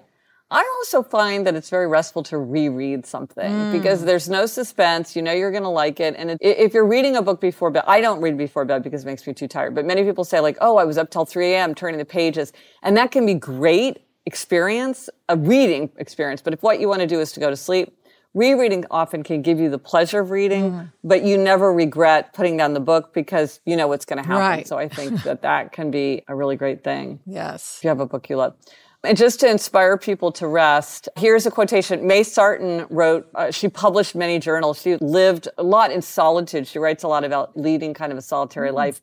I 0.49 0.61
also 0.77 1.03
find 1.03 1.45
that 1.45 1.55
it's 1.55 1.69
very 1.69 1.87
restful 1.87 2.23
to 2.23 2.37
reread 2.37 3.05
something 3.05 3.51
mm. 3.51 3.71
because 3.73 4.05
there's 4.05 4.29
no 4.29 4.45
suspense. 4.45 5.13
You 5.13 5.21
know 5.21 5.33
you're 5.33 5.51
going 5.51 5.63
to 5.63 5.67
like 5.67 5.99
it. 5.99 6.15
And 6.17 6.31
it, 6.31 6.37
if 6.41 6.73
you're 6.73 6.87
reading 6.87 7.17
a 7.17 7.21
book 7.21 7.41
before 7.41 7.69
bed, 7.69 7.83
I 7.85 7.99
don't 7.99 8.21
read 8.21 8.37
before 8.37 8.63
bed 8.63 8.81
because 8.81 9.03
it 9.03 9.05
makes 9.05 9.27
me 9.27 9.33
too 9.33 9.49
tired. 9.49 9.75
But 9.75 9.83
many 9.83 10.05
people 10.05 10.23
say 10.23 10.39
like, 10.39 10.57
oh, 10.61 10.77
I 10.77 10.85
was 10.85 10.97
up 10.97 11.11
till 11.11 11.25
3 11.25 11.51
a.m. 11.51 11.75
turning 11.75 11.97
the 11.97 12.05
pages. 12.05 12.53
And 12.81 12.95
that 12.95 13.11
can 13.11 13.25
be 13.25 13.33
great 13.33 14.05
experience, 14.25 15.09
a 15.27 15.35
reading 15.35 15.89
experience. 15.97 16.41
But 16.41 16.53
if 16.53 16.63
what 16.63 16.79
you 16.79 16.87
want 16.87 17.01
to 17.01 17.07
do 17.07 17.19
is 17.19 17.33
to 17.33 17.41
go 17.41 17.49
to 17.49 17.57
sleep, 17.57 17.93
rereading 18.33 18.85
often 18.91 19.23
can 19.23 19.41
give 19.41 19.59
you 19.59 19.69
the 19.69 19.79
pleasure 19.79 20.19
of 20.19 20.31
reading, 20.31 20.71
mm. 20.71 20.91
but 21.03 21.23
you 21.23 21.37
never 21.37 21.73
regret 21.73 22.33
putting 22.33 22.57
down 22.57 22.73
the 22.73 22.79
book 22.79 23.13
because 23.13 23.59
you 23.65 23.75
know 23.75 23.87
what's 23.87 24.05
going 24.05 24.21
to 24.21 24.27
happen. 24.27 24.41
Right. 24.41 24.67
So 24.67 24.77
I 24.77 24.87
think 24.87 25.23
that 25.23 25.41
that 25.41 25.71
can 25.71 25.91
be 25.91 26.23
a 26.27 26.35
really 26.35 26.55
great 26.55 26.83
thing. 26.83 27.19
Yes. 27.25 27.77
If 27.77 27.83
you 27.83 27.89
have 27.89 27.99
a 27.99 28.05
book 28.05 28.29
you 28.29 28.37
love. 28.37 28.55
And 29.03 29.17
just 29.17 29.39
to 29.39 29.49
inspire 29.49 29.97
people 29.97 30.31
to 30.33 30.47
rest, 30.47 31.07
here's 31.15 31.45
a 31.45 31.51
quotation. 31.51 32.05
May 32.05 32.23
Sarton 32.23 32.85
wrote, 32.89 33.29
uh, 33.33 33.49
she 33.49 33.69
published 33.69 34.13
many 34.13 34.39
journals. 34.39 34.81
She 34.81 34.97
lived 34.97 35.47
a 35.57 35.63
lot 35.63 35.91
in 35.91 36.01
solitude. 36.01 36.67
She 36.67 36.79
writes 36.79 37.03
a 37.03 37.07
lot 37.07 37.23
about 37.23 37.55
leading 37.55 37.93
kind 37.93 38.11
of 38.11 38.17
a 38.17 38.21
solitary 38.21 38.71
mm 38.71 38.73
life. 38.73 39.01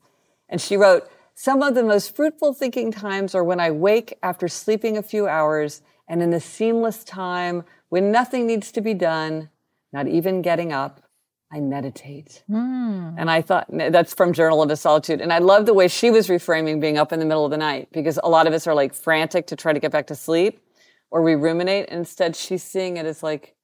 And 0.49 0.61
she 0.61 0.77
wrote, 0.77 1.09
some 1.33 1.61
of 1.61 1.75
the 1.75 1.83
most 1.83 2.15
fruitful 2.15 2.53
thinking 2.53 2.91
times 2.91 3.35
are 3.35 3.43
when 3.43 3.59
I 3.59 3.69
wake 3.69 4.17
after 4.23 4.47
sleeping 4.47 4.97
a 4.97 5.03
few 5.03 5.27
hours 5.27 5.81
and 6.07 6.23
in 6.23 6.31
the 6.31 6.39
seamless 6.39 7.03
time 7.03 7.63
when 7.89 8.11
nothing 8.11 8.47
needs 8.47 8.71
to 8.73 8.81
be 8.81 8.93
done, 8.93 9.49
not 9.93 10.07
even 10.07 10.41
getting 10.41 10.71
up, 10.71 11.01
I 11.51 11.61
meditate. 11.61 12.43
Mm. 12.49 13.15
And 13.17 13.31
I 13.31 13.41
thought 13.41 13.67
that's 13.69 14.13
from 14.13 14.33
Journal 14.33 14.61
of 14.61 14.69
a 14.69 14.75
Solitude. 14.75 15.21
And 15.21 15.31
I 15.31 15.39
love 15.39 15.65
the 15.65 15.73
way 15.73 15.87
she 15.87 16.11
was 16.11 16.27
reframing 16.27 16.81
being 16.81 16.97
up 16.97 17.13
in 17.13 17.19
the 17.19 17.25
middle 17.25 17.45
of 17.45 17.51
the 17.51 17.57
night 17.57 17.87
because 17.91 18.19
a 18.21 18.29
lot 18.29 18.47
of 18.47 18.53
us 18.53 18.67
are 18.67 18.73
like 18.73 18.93
frantic 18.93 19.47
to 19.47 19.55
try 19.55 19.71
to 19.71 19.79
get 19.79 19.91
back 19.91 20.07
to 20.07 20.15
sleep 20.15 20.59
or 21.09 21.21
we 21.21 21.35
ruminate. 21.35 21.87
And 21.89 21.99
instead, 21.99 22.35
she's 22.35 22.63
seeing 22.63 22.97
it 22.97 23.05
as 23.05 23.23
like 23.23 23.55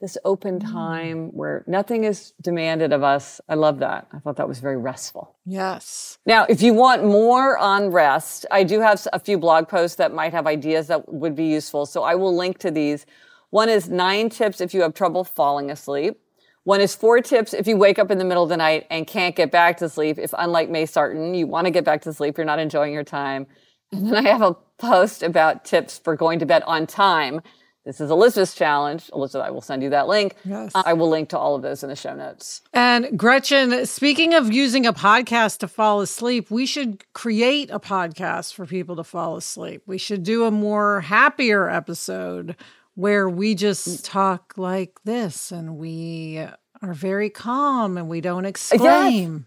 this 0.00 0.18
open 0.24 0.60
hmm. 0.60 0.72
time 0.72 1.28
mm. 1.28 1.34
where 1.34 1.62
nothing 1.68 2.04
is 2.04 2.32
demanded 2.40 2.92
of 2.92 3.02
us. 3.04 3.40
I 3.48 3.54
love 3.54 3.78
that. 3.80 4.08
I 4.12 4.18
thought 4.18 4.36
that 4.36 4.48
was 4.48 4.58
very 4.58 4.78
restful. 4.78 5.36
Yes. 5.44 6.18
Now, 6.26 6.46
if 6.48 6.62
you 6.62 6.74
want 6.74 7.04
more 7.04 7.58
on 7.58 7.90
rest, 7.90 8.46
I 8.50 8.64
do 8.64 8.80
have 8.80 9.06
a 9.12 9.20
few 9.20 9.38
blog 9.38 9.68
posts 9.68 9.96
that 9.96 10.12
might 10.12 10.32
have 10.32 10.46
ideas 10.46 10.88
that 10.88 11.12
would 11.12 11.36
be 11.36 11.44
useful. 11.44 11.86
So 11.86 12.02
I 12.02 12.14
will 12.14 12.34
link 12.34 12.58
to 12.58 12.70
these. 12.70 13.06
One 13.50 13.68
is 13.68 13.88
nine 13.88 14.30
tips 14.30 14.60
if 14.60 14.72
you 14.72 14.82
have 14.82 14.94
trouble 14.94 15.24
falling 15.24 15.70
asleep. 15.70 16.20
One 16.64 16.80
is 16.80 16.94
four 16.94 17.20
tips 17.20 17.54
if 17.54 17.66
you 17.66 17.76
wake 17.76 17.98
up 17.98 18.10
in 18.10 18.18
the 18.18 18.24
middle 18.24 18.42
of 18.42 18.48
the 18.48 18.56
night 18.56 18.86
and 18.90 19.06
can't 19.06 19.34
get 19.34 19.50
back 19.50 19.78
to 19.78 19.88
sleep. 19.88 20.18
If 20.18 20.32
unlike 20.38 20.68
May 20.68 20.86
Sarton, 20.86 21.34
you 21.34 21.46
want 21.46 21.64
to 21.66 21.70
get 21.70 21.84
back 21.84 22.02
to 22.02 22.12
sleep, 22.12 22.36
you're 22.36 22.44
not 22.44 22.58
enjoying 22.58 22.92
your 22.92 23.04
time. 23.04 23.46
And 23.92 24.06
then 24.06 24.26
I 24.26 24.30
have 24.30 24.42
a 24.42 24.54
post 24.78 25.22
about 25.22 25.64
tips 25.64 25.98
for 25.98 26.14
going 26.14 26.38
to 26.38 26.46
bed 26.46 26.62
on 26.66 26.86
time. 26.86 27.40
This 27.84 28.00
is 28.00 28.10
Elizabeth's 28.10 28.54
challenge. 28.54 29.10
Elizabeth, 29.14 29.46
I 29.46 29.50
will 29.50 29.62
send 29.62 29.82
you 29.82 29.90
that 29.90 30.06
link. 30.06 30.36
Yes. 30.44 30.70
I 30.74 30.92
will 30.92 31.08
link 31.08 31.30
to 31.30 31.38
all 31.38 31.54
of 31.56 31.62
those 31.62 31.82
in 31.82 31.88
the 31.88 31.96
show 31.96 32.14
notes. 32.14 32.60
And 32.74 33.18
Gretchen, 33.18 33.86
speaking 33.86 34.34
of 34.34 34.52
using 34.52 34.86
a 34.86 34.92
podcast 34.92 35.58
to 35.58 35.68
fall 35.68 36.02
asleep, 36.02 36.50
we 36.50 36.66
should 36.66 37.10
create 37.14 37.70
a 37.70 37.80
podcast 37.80 38.52
for 38.52 38.66
people 38.66 38.96
to 38.96 39.02
fall 39.02 39.36
asleep. 39.36 39.82
We 39.86 39.96
should 39.96 40.22
do 40.22 40.44
a 40.44 40.50
more 40.50 41.00
happier 41.00 41.70
episode 41.70 42.54
where 42.94 43.28
we 43.28 43.54
just 43.54 43.88
mm. 43.88 44.00
talk 44.04 44.54
like 44.56 45.00
this 45.04 45.52
and 45.52 45.76
we 45.76 46.44
are 46.82 46.94
very 46.94 47.30
calm 47.30 47.96
and 47.96 48.08
we 48.08 48.20
don't 48.20 48.44
exclaim. 48.44 49.46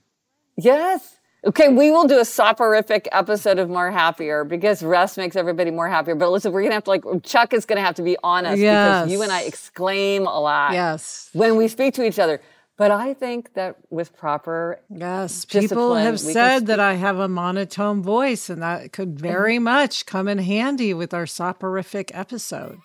Yes. 0.56 0.66
yes. 0.66 1.18
Okay, 1.46 1.68
we 1.68 1.92
will 1.92 2.08
do 2.08 2.20
a 2.20 2.26
soporific 2.26 3.06
episode 3.12 3.60
of 3.60 3.70
More 3.70 3.92
Happier 3.92 4.46
because 4.46 4.82
rest 4.82 5.18
makes 5.18 5.36
everybody 5.36 5.72
more 5.72 5.90
happier. 5.90 6.16
But 6.16 6.32
listen, 6.32 6.54
we're 6.54 6.64
gonna 6.64 6.76
have 6.76 6.86
to 6.86 6.90
like 6.90 7.04
Chuck 7.24 7.54
is 7.54 7.66
gonna 7.66 7.82
have 7.82 7.96
to 7.96 8.02
be 8.02 8.16
honest 8.24 8.60
yes. 8.60 9.02
because 9.02 9.12
you 9.12 9.22
and 9.24 9.32
I 9.32 9.42
exclaim 9.42 10.26
a 10.26 10.40
lot. 10.40 10.72
Yes. 10.72 11.30
When 11.34 11.58
we 11.58 11.68
speak 11.68 11.96
to 11.96 12.06
each 12.06 12.20
other. 12.20 12.40
But 12.76 12.90
I 12.90 13.14
think 13.14 13.54
that 13.54 13.78
with 13.92 14.18
proper 14.18 14.80
yes, 14.90 15.46
people 15.46 15.94
have 15.94 16.20
said 16.20 16.66
that 16.68 16.80
I 16.80 16.96
have 16.96 17.20
a 17.20 17.28
monotone 17.28 18.02
voice, 18.02 18.50
and 18.50 18.64
that 18.64 18.92
could 18.92 19.20
very 19.20 19.60
much 19.60 20.08
come 20.08 20.28
in 20.28 20.40
handy 20.40 20.94
with 20.94 21.14
our 21.14 21.28
soporific 21.28 22.10
episode. 22.16 22.80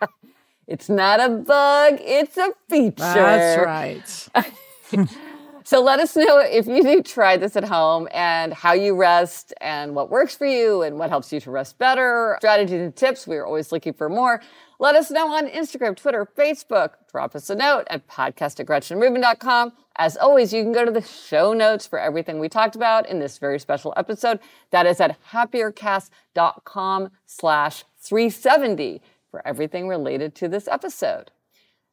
it's 0.66 0.90
not 0.90 1.18
a 1.18 1.30
bug; 1.30 1.98
it's 2.00 2.36
a 2.36 2.52
feature. 2.68 2.92
That's 2.98 4.28
right. 4.36 5.08
so 5.64 5.82
let 5.82 6.00
us 6.00 6.16
know 6.16 6.38
if 6.38 6.66
you 6.66 6.82
do 6.82 7.02
try 7.02 7.36
this 7.36 7.56
at 7.56 7.64
home 7.64 8.08
and 8.12 8.52
how 8.52 8.72
you 8.72 8.94
rest 8.94 9.52
and 9.60 9.94
what 9.94 10.10
works 10.10 10.34
for 10.34 10.46
you 10.46 10.82
and 10.82 10.98
what 10.98 11.10
helps 11.10 11.32
you 11.32 11.40
to 11.40 11.50
rest 11.50 11.78
better. 11.78 12.36
Strategies 12.40 12.80
and 12.80 12.94
tips. 12.96 13.26
We 13.26 13.36
are 13.36 13.46
always 13.46 13.72
looking 13.72 13.92
for 13.92 14.08
more. 14.08 14.42
Let 14.78 14.96
us 14.96 15.10
know 15.10 15.32
on 15.32 15.46
Instagram, 15.48 15.96
Twitter, 15.96 16.26
Facebook. 16.36 16.94
Drop 17.10 17.36
us 17.36 17.48
a 17.50 17.54
note 17.54 17.84
at 17.88 18.08
podcast 18.08 18.58
at 18.58 18.66
GretchenRubin.com. 18.66 19.72
As 19.96 20.16
always, 20.16 20.52
you 20.52 20.62
can 20.62 20.72
go 20.72 20.84
to 20.84 20.90
the 20.90 21.02
show 21.02 21.52
notes 21.52 21.86
for 21.86 21.98
everything 21.98 22.40
we 22.40 22.48
talked 22.48 22.74
about 22.74 23.08
in 23.08 23.20
this 23.20 23.38
very 23.38 23.60
special 23.60 23.94
episode. 23.96 24.40
That 24.70 24.86
is 24.86 25.00
at 25.00 25.16
happiercast.com 25.30 27.10
slash 27.26 27.84
370 28.00 29.00
for 29.30 29.46
everything 29.46 29.86
related 29.86 30.34
to 30.36 30.48
this 30.48 30.66
episode. 30.66 31.30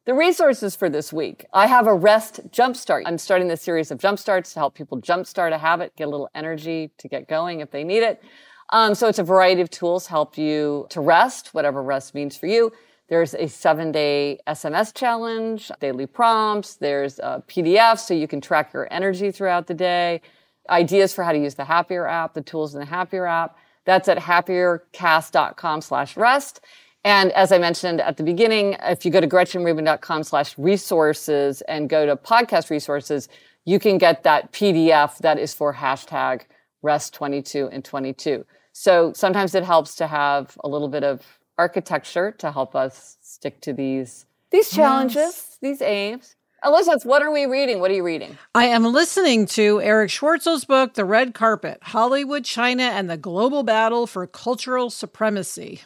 The 0.06 0.14
resources 0.14 0.74
for 0.74 0.88
this 0.88 1.12
week. 1.12 1.44
I 1.52 1.66
have 1.66 1.86
a 1.86 1.92
rest 1.92 2.40
jumpstart. 2.50 3.02
I'm 3.04 3.18
starting 3.18 3.48
this 3.48 3.60
series 3.60 3.90
of 3.90 3.98
jumpstarts 3.98 4.54
to 4.54 4.58
help 4.58 4.74
people 4.74 4.98
jumpstart 4.98 5.52
a 5.52 5.58
habit, 5.58 5.94
get 5.94 6.08
a 6.08 6.10
little 6.10 6.30
energy 6.34 6.90
to 6.96 7.06
get 7.06 7.28
going 7.28 7.60
if 7.60 7.70
they 7.70 7.84
need 7.84 8.02
it. 8.02 8.22
Um, 8.70 8.94
so 8.94 9.08
it's 9.08 9.18
a 9.18 9.22
variety 9.22 9.60
of 9.60 9.68
tools 9.68 10.06
help 10.06 10.38
you 10.38 10.86
to 10.88 11.02
rest, 11.02 11.52
whatever 11.52 11.82
rest 11.82 12.14
means 12.14 12.34
for 12.34 12.46
you. 12.46 12.72
There's 13.10 13.34
a 13.34 13.46
seven 13.46 13.92
day 13.92 14.38
SMS 14.46 14.94
challenge, 14.94 15.70
daily 15.80 16.06
prompts. 16.06 16.76
There's 16.76 17.18
a 17.18 17.44
PDF 17.46 17.98
so 17.98 18.14
you 18.14 18.26
can 18.26 18.40
track 18.40 18.72
your 18.72 18.88
energy 18.90 19.30
throughout 19.30 19.66
the 19.66 19.74
day. 19.74 20.22
Ideas 20.70 21.12
for 21.12 21.24
how 21.24 21.32
to 21.32 21.38
use 21.38 21.56
the 21.56 21.66
Happier 21.66 22.06
app, 22.06 22.32
the 22.32 22.40
tools 22.40 22.74
in 22.74 22.80
the 22.80 22.86
Happier 22.86 23.26
app. 23.26 23.58
That's 23.84 24.08
at 24.08 24.16
happiercast.com 24.16 25.82
slash 25.82 26.16
rest. 26.16 26.62
And 27.04 27.32
as 27.32 27.50
I 27.50 27.58
mentioned 27.58 28.00
at 28.00 28.16
the 28.16 28.22
beginning, 28.22 28.76
if 28.82 29.04
you 29.04 29.10
go 29.10 29.20
to 29.20 29.28
gretchenrubin.com 29.28 30.22
slash 30.24 30.56
resources 30.58 31.62
and 31.62 31.88
go 31.88 32.04
to 32.04 32.16
podcast 32.16 32.68
resources, 32.70 33.28
you 33.64 33.78
can 33.78 33.98
get 33.98 34.22
that 34.24 34.52
PDF 34.52 35.18
that 35.18 35.38
is 35.38 35.54
for 35.54 35.74
hashtag 35.74 36.42
rest 36.82 37.14
22 37.14 37.68
and 37.72 37.84
22. 37.84 38.44
So 38.72 39.12
sometimes 39.14 39.54
it 39.54 39.64
helps 39.64 39.94
to 39.96 40.06
have 40.06 40.56
a 40.62 40.68
little 40.68 40.88
bit 40.88 41.04
of 41.04 41.24
architecture 41.58 42.32
to 42.38 42.52
help 42.52 42.74
us 42.74 43.18
stick 43.20 43.60
to 43.62 43.72
these 43.72 44.26
these 44.50 44.70
challenges, 44.70 45.16
yes. 45.16 45.58
these 45.60 45.82
aims. 45.82 46.34
Elizabeth, 46.64 47.06
what 47.06 47.22
are 47.22 47.30
we 47.30 47.46
reading? 47.46 47.80
What 47.80 47.90
are 47.90 47.94
you 47.94 48.02
reading? 48.02 48.36
I 48.54 48.66
am 48.66 48.84
listening 48.84 49.46
to 49.46 49.80
Erich 49.80 50.10
Schwartzel's 50.10 50.64
book, 50.64 50.94
The 50.94 51.04
Red 51.04 51.32
Carpet 51.32 51.78
Hollywood, 51.82 52.44
China, 52.44 52.82
and 52.82 53.08
the 53.08 53.16
Global 53.16 53.62
Battle 53.62 54.06
for 54.06 54.26
Cultural 54.26 54.90
Supremacy. 54.90 55.82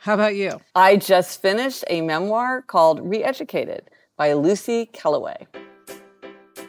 How 0.00 0.14
about 0.14 0.36
you? 0.36 0.60
I 0.76 0.96
just 0.96 1.42
finished 1.42 1.84
a 1.90 2.00
memoir 2.02 2.62
called 2.62 3.00
Reeducated 3.00 3.80
by 4.16 4.32
Lucy 4.32 4.86
Kellaway. 4.86 5.46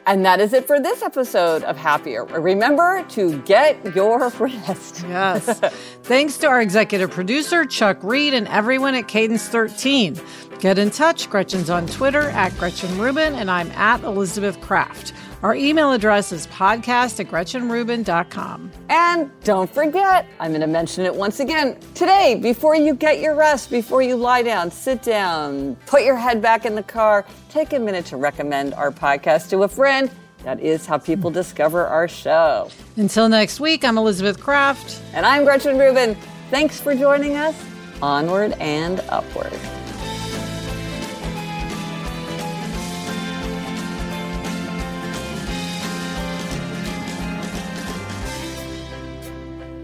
And 0.07 0.25
that 0.25 0.39
is 0.39 0.53
it 0.53 0.65
for 0.65 0.79
this 0.79 1.03
episode 1.03 1.63
of 1.63 1.77
Happier. 1.77 2.25
Remember 2.25 3.05
to 3.09 3.39
get 3.43 3.95
your 3.95 4.29
rest. 4.39 5.05
Yes. 5.07 5.59
Thanks 6.01 6.37
to 6.37 6.47
our 6.47 6.59
executive 6.59 7.11
producer, 7.11 7.65
Chuck 7.65 7.99
Reed, 8.01 8.33
and 8.33 8.47
everyone 8.47 8.95
at 8.95 9.07
Cadence 9.07 9.47
13. 9.47 10.19
Get 10.59 10.77
in 10.77 10.89
touch. 10.89 11.29
Gretchen's 11.29 11.69
on 11.69 11.87
Twitter 11.87 12.29
at 12.31 12.55
Gretchen 12.57 12.97
Rubin, 12.99 13.33
and 13.35 13.49
I'm 13.49 13.71
at 13.71 14.03
Elizabeth 14.03 14.59
Craft. 14.59 15.13
Our 15.41 15.55
email 15.55 15.93
address 15.93 16.33
is 16.33 16.47
podcast 16.47 17.21
at 17.21 17.27
gretchenrubin.com. 17.27 18.71
And 18.89 19.31
don't 19.45 19.73
forget, 19.73 20.27
I'm 20.41 20.51
going 20.51 20.59
to 20.59 20.67
mention 20.67 21.05
it 21.05 21.15
once 21.15 21.39
again. 21.39 21.77
Today, 21.95 22.37
before 22.41 22.75
you 22.75 22.93
get 22.93 23.21
your 23.21 23.35
rest, 23.35 23.71
before 23.71 24.01
you 24.01 24.17
lie 24.17 24.41
down, 24.41 24.69
sit 24.69 25.01
down, 25.01 25.77
put 25.85 26.03
your 26.03 26.17
head 26.17 26.41
back 26.41 26.65
in 26.65 26.75
the 26.75 26.83
car, 26.83 27.25
take 27.47 27.71
a 27.71 27.79
minute 27.79 28.05
to 28.07 28.17
recommend 28.17 28.73
our 28.73 28.91
podcast 28.91 29.49
to 29.51 29.63
a 29.63 29.67
friend. 29.69 30.11
That 30.43 30.59
is 30.59 30.85
how 30.85 30.97
people 30.97 31.31
discover 31.31 31.87
our 31.87 32.09
show. 32.09 32.69
Until 32.97 33.29
next 33.29 33.61
week, 33.61 33.85
I'm 33.85 33.97
Elizabeth 33.97 34.41
Craft. 34.41 35.01
And 35.13 35.25
I'm 35.25 35.45
Gretchen 35.45 35.77
Rubin. 35.77 36.17
Thanks 36.49 36.81
for 36.81 36.93
joining 36.95 37.37
us. 37.37 37.55
Onward 38.01 38.53
and 38.59 38.99
upward. 39.09 39.57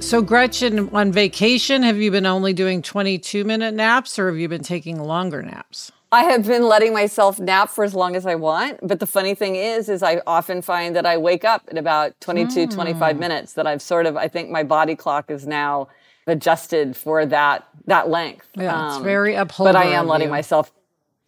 So, 0.05 0.21
Gretchen, 0.21 0.89
on 0.93 1.11
vacation, 1.11 1.81
have 1.81 1.97
you 1.97 2.11
been 2.11 2.27
only 2.27 2.53
doing 2.53 2.83
22 2.83 3.43
minute 3.43 3.73
naps 3.73 4.19
or 4.19 4.27
have 4.27 4.37
you 4.37 4.47
been 4.47 4.61
taking 4.61 4.99
longer 4.99 5.41
naps? 5.41 5.91
I 6.11 6.25
have 6.25 6.45
been 6.45 6.61
letting 6.61 6.93
myself 6.93 7.39
nap 7.39 7.71
for 7.71 7.83
as 7.83 7.95
long 7.95 8.15
as 8.15 8.27
I 8.27 8.35
want. 8.35 8.77
But 8.83 8.99
the 8.99 9.07
funny 9.07 9.33
thing 9.33 9.55
is, 9.55 9.89
is 9.89 10.03
I 10.03 10.21
often 10.27 10.61
find 10.61 10.95
that 10.95 11.07
I 11.07 11.17
wake 11.17 11.43
up 11.43 11.67
in 11.69 11.79
about 11.79 12.13
22, 12.21 12.67
mm. 12.67 12.71
25 12.71 13.17
minutes 13.17 13.53
that 13.53 13.65
I've 13.65 13.81
sort 13.81 14.05
of, 14.05 14.15
I 14.15 14.27
think 14.27 14.51
my 14.51 14.61
body 14.61 14.95
clock 14.95 15.31
is 15.31 15.47
now 15.47 15.87
adjusted 16.27 16.95
for 16.95 17.25
that, 17.25 17.67
that 17.87 18.07
length. 18.07 18.47
Yeah, 18.55 18.79
um, 18.79 18.87
it's 18.93 19.03
very 19.03 19.33
uphold. 19.33 19.69
But 19.69 19.75
I 19.75 19.85
am 19.85 20.05
letting 20.05 20.27
you. 20.27 20.31
myself, 20.31 20.71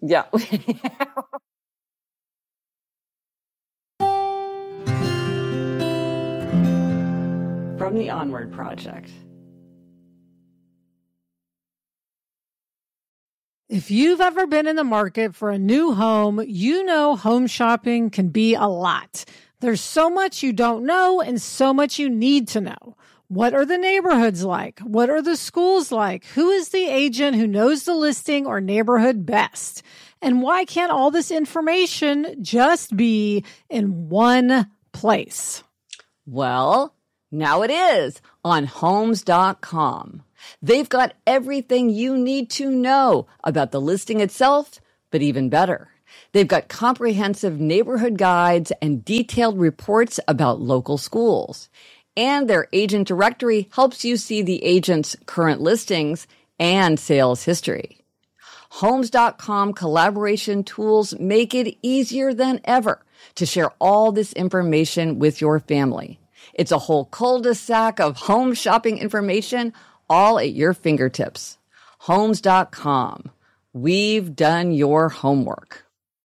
yeah. 0.02 0.26
From 7.88 7.98
the 7.98 8.10
Onward 8.10 8.52
Project. 8.52 9.10
If 13.70 13.90
you've 13.90 14.20
ever 14.20 14.46
been 14.46 14.68
in 14.68 14.76
the 14.76 14.84
market 14.84 15.34
for 15.34 15.52
a 15.52 15.58
new 15.58 15.94
home, 15.94 16.44
you 16.46 16.84
know 16.84 17.16
home 17.16 17.48
shopping 17.48 18.10
can 18.10 18.28
be 18.28 18.56
a 18.56 18.66
lot. 18.66 19.24
There's 19.62 19.80
so 19.80 20.10
much 20.10 20.44
you 20.44 20.52
don't 20.52 20.86
know 20.86 21.22
and 21.22 21.42
so 21.42 21.74
much 21.74 21.98
you 21.98 22.10
need 22.10 22.50
to 22.50 22.60
know. 22.60 22.98
What 23.30 23.54
are 23.54 23.66
the 23.66 23.78
neighborhoods 23.78 24.44
like? 24.44 24.82
What 24.82 25.10
are 25.10 25.22
the 25.22 25.38
schools 25.38 25.90
like? 25.90 26.26
Who 26.26 26.50
is 26.50 26.68
the 26.68 26.90
agent 26.90 27.38
who 27.38 27.48
knows 27.48 27.84
the 27.86 27.96
listing 27.96 28.46
or 28.46 28.60
neighborhood 28.60 29.26
best? 29.26 29.82
And 30.22 30.42
why 30.42 30.66
can't 30.66 30.92
all 30.92 31.10
this 31.10 31.32
information 31.32 32.36
just 32.42 32.98
be 32.98 33.46
in 33.70 34.10
one 34.10 34.70
place? 34.92 35.64
Well, 36.26 36.94
now 37.32 37.62
it 37.62 37.72
is 37.72 38.22
on 38.44 38.66
homes.com. 38.66 40.24
They've 40.62 40.88
got 40.88 41.14
everything 41.26 41.90
you 41.90 42.18
need 42.18 42.50
to 42.52 42.70
know 42.70 43.28
about 43.44 43.72
the 43.72 43.82
listing 43.82 44.22
itself, 44.22 44.80
but 45.12 45.22
even 45.22 45.50
better. 45.50 45.90
They've 46.32 46.48
got 46.48 46.70
comprehensive 46.70 47.60
neighborhood 47.60 48.18
guides 48.18 48.72
and 48.82 49.04
detailed 49.04 49.60
reports 49.60 50.20
about 50.28 50.62
local 50.62 50.98
schools. 50.98 51.70
And 52.16 52.50
their 52.50 52.68
agent 52.74 53.08
directory 53.08 53.70
helps 53.74 54.04
you 54.04 54.18
see 54.18 54.42
the 54.42 54.64
agent's 54.64 55.16
current 55.26 55.62
listings 55.62 56.28
and 56.60 57.00
sales 57.00 57.44
history. 57.44 58.00
Homes.com 58.70 59.74
collaboration 59.74 60.64
tools 60.64 61.18
make 61.20 61.54
it 61.54 61.78
easier 61.82 62.34
than 62.34 62.60
ever 62.64 63.04
to 63.36 63.46
share 63.46 63.72
all 63.80 64.12
this 64.12 64.34
information 64.34 65.20
with 65.20 65.42
your 65.42 65.60
family. 65.60 66.20
It's 66.58 66.72
a 66.72 66.80
whole 66.80 67.06
cul-de-sac 67.06 68.00
of 68.00 68.18
home 68.18 68.54
shopping 68.54 68.98
information 68.98 69.74
all 70.10 70.40
at 70.40 70.54
your 70.54 70.74
fingertips. 70.74 71.58
Homes.com. 72.00 73.32
We've 73.74 74.36
done 74.36 74.72
your 74.72 75.10
homework. 75.10 75.87